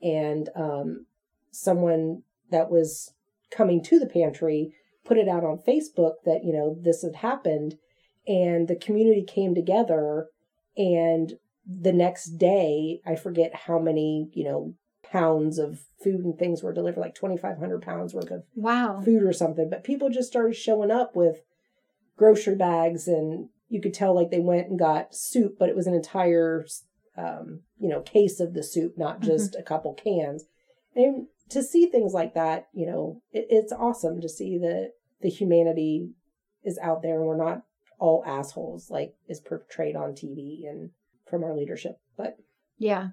[0.00, 1.06] And um,
[1.50, 3.12] someone that was
[3.50, 4.72] coming to the pantry
[5.04, 7.76] put it out on Facebook that, you know, this had happened.
[8.26, 10.28] And the community came together.
[10.76, 11.34] And
[11.66, 16.72] the next day, I forget how many, you know, pounds of food and things were
[16.72, 19.00] delivered, like 2,500 pounds worth of Wow.
[19.04, 19.68] food or something.
[19.68, 21.42] But people just started showing up with
[22.16, 25.86] grocery bags, and you could tell like they went and got soup, but it was
[25.86, 26.66] an entire,
[27.16, 30.44] um, you know, case of the soup, not just a couple cans.
[30.94, 34.90] And to see things like that, you know, it, it's awesome to see that
[35.22, 36.10] the humanity
[36.62, 37.62] is out there, and we're not
[37.98, 40.90] all assholes like is portrayed on TV and
[41.26, 41.98] from our leadership.
[42.18, 42.36] But
[42.76, 43.08] Yeah.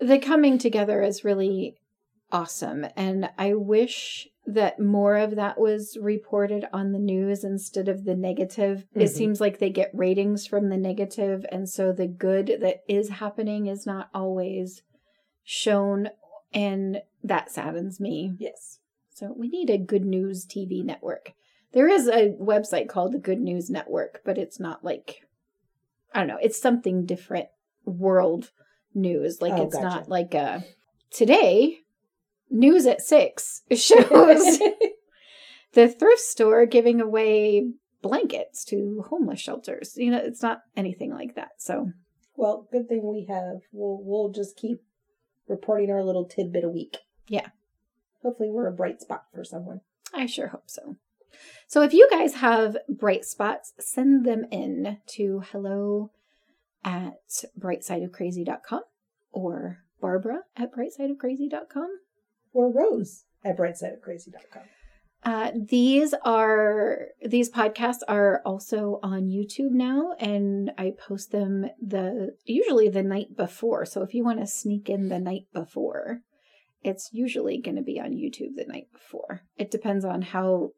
[0.00, 1.76] The coming together is really
[2.32, 2.86] awesome.
[2.96, 8.16] And I wish that more of that was reported on the news instead of the
[8.16, 8.86] negative.
[8.94, 9.08] It Mhm.
[9.08, 13.66] seems like they get ratings from the negative, And so the good that is happening
[13.66, 14.82] is not always
[15.42, 16.10] shown.
[16.52, 18.34] And that saddens me.
[18.38, 18.78] yes,
[19.10, 21.34] So we need a good news TV network.
[21.72, 25.26] There is a website called the Good News Network, but it's not like
[26.12, 27.48] I don't know, it's something different
[27.84, 28.50] world
[28.94, 29.40] news.
[29.40, 29.84] Like Oh, it's gotcha.
[29.84, 30.64] not like a
[31.10, 31.80] today
[32.50, 34.58] news at 6 shows
[35.72, 37.70] the thrift store giving away
[38.02, 39.94] blankets to homeless shelters.
[39.96, 41.50] You know, it's not anything like that.
[41.58, 41.92] So,
[42.36, 43.60] well, good thing we have.
[43.72, 44.82] We'll we'll just keep
[45.48, 46.98] reporting our little tidbit a week.
[47.28, 47.48] Yeah.
[48.22, 49.80] Hopefully, we're a bright spot for someone.
[50.14, 50.96] I sure hope so.
[51.66, 56.10] So if you guys have bright spots, send them in to hello
[56.84, 58.82] at brightsideofcrazy.com
[59.32, 61.88] or Barbara at brightsideofcrazy.com.
[62.52, 64.62] Or Rose at brightsideofcrazy.com.
[65.22, 72.36] Uh, these are these podcasts are also on YouTube now, and I post them the
[72.44, 73.84] usually the night before.
[73.84, 76.20] So if you want to sneak in the night before,
[76.82, 79.42] it's usually going to be on YouTube the night before.
[79.58, 80.70] It depends on how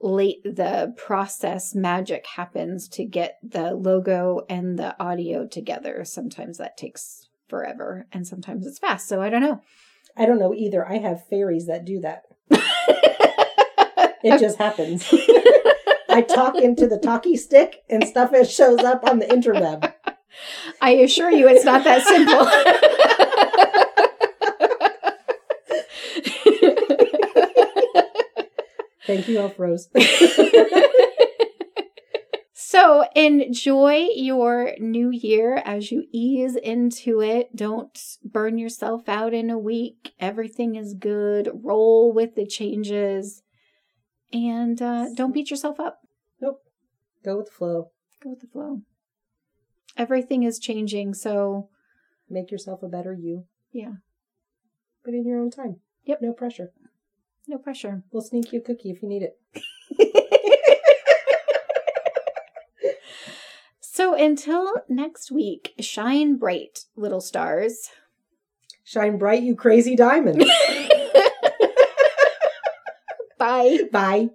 [0.00, 6.04] late the process magic happens to get the logo and the audio together.
[6.04, 9.08] Sometimes that takes forever, and sometimes it's fast.
[9.08, 9.60] So I don't know.
[10.16, 10.86] I don't know either.
[10.86, 12.22] I have fairies that do that.
[14.22, 15.06] It just happens.
[16.08, 19.92] I talk into the talkie stick and stuff it shows up on the interweb.
[20.80, 22.44] I assure you, it's not that simple.
[29.06, 29.88] Thank you, Elf Rose.
[33.16, 37.56] enjoy your new year as you ease into it.
[37.56, 40.12] Don't burn yourself out in a week.
[40.20, 41.50] Everything is good.
[41.54, 43.42] Roll with the changes.
[44.32, 46.00] And uh, don't beat yourself up.
[46.40, 46.60] nope.
[47.24, 47.90] Go with the flow.
[48.22, 48.82] Go with the flow.
[49.96, 51.14] Everything is changing.
[51.14, 51.70] So,
[52.28, 53.44] Make yourself a better you.
[53.72, 53.92] yeah,
[55.04, 55.76] But in your own time.
[56.04, 56.18] Yep.
[56.22, 56.72] No pressure.
[57.48, 58.02] no pressure.
[58.12, 59.38] We'll sneak you a cookie if you need it.
[63.96, 67.88] So until next week, shine bright, little stars.
[68.84, 70.38] Shine bright, you crazy diamond.
[73.38, 73.78] Bye.
[73.90, 74.28] Bye.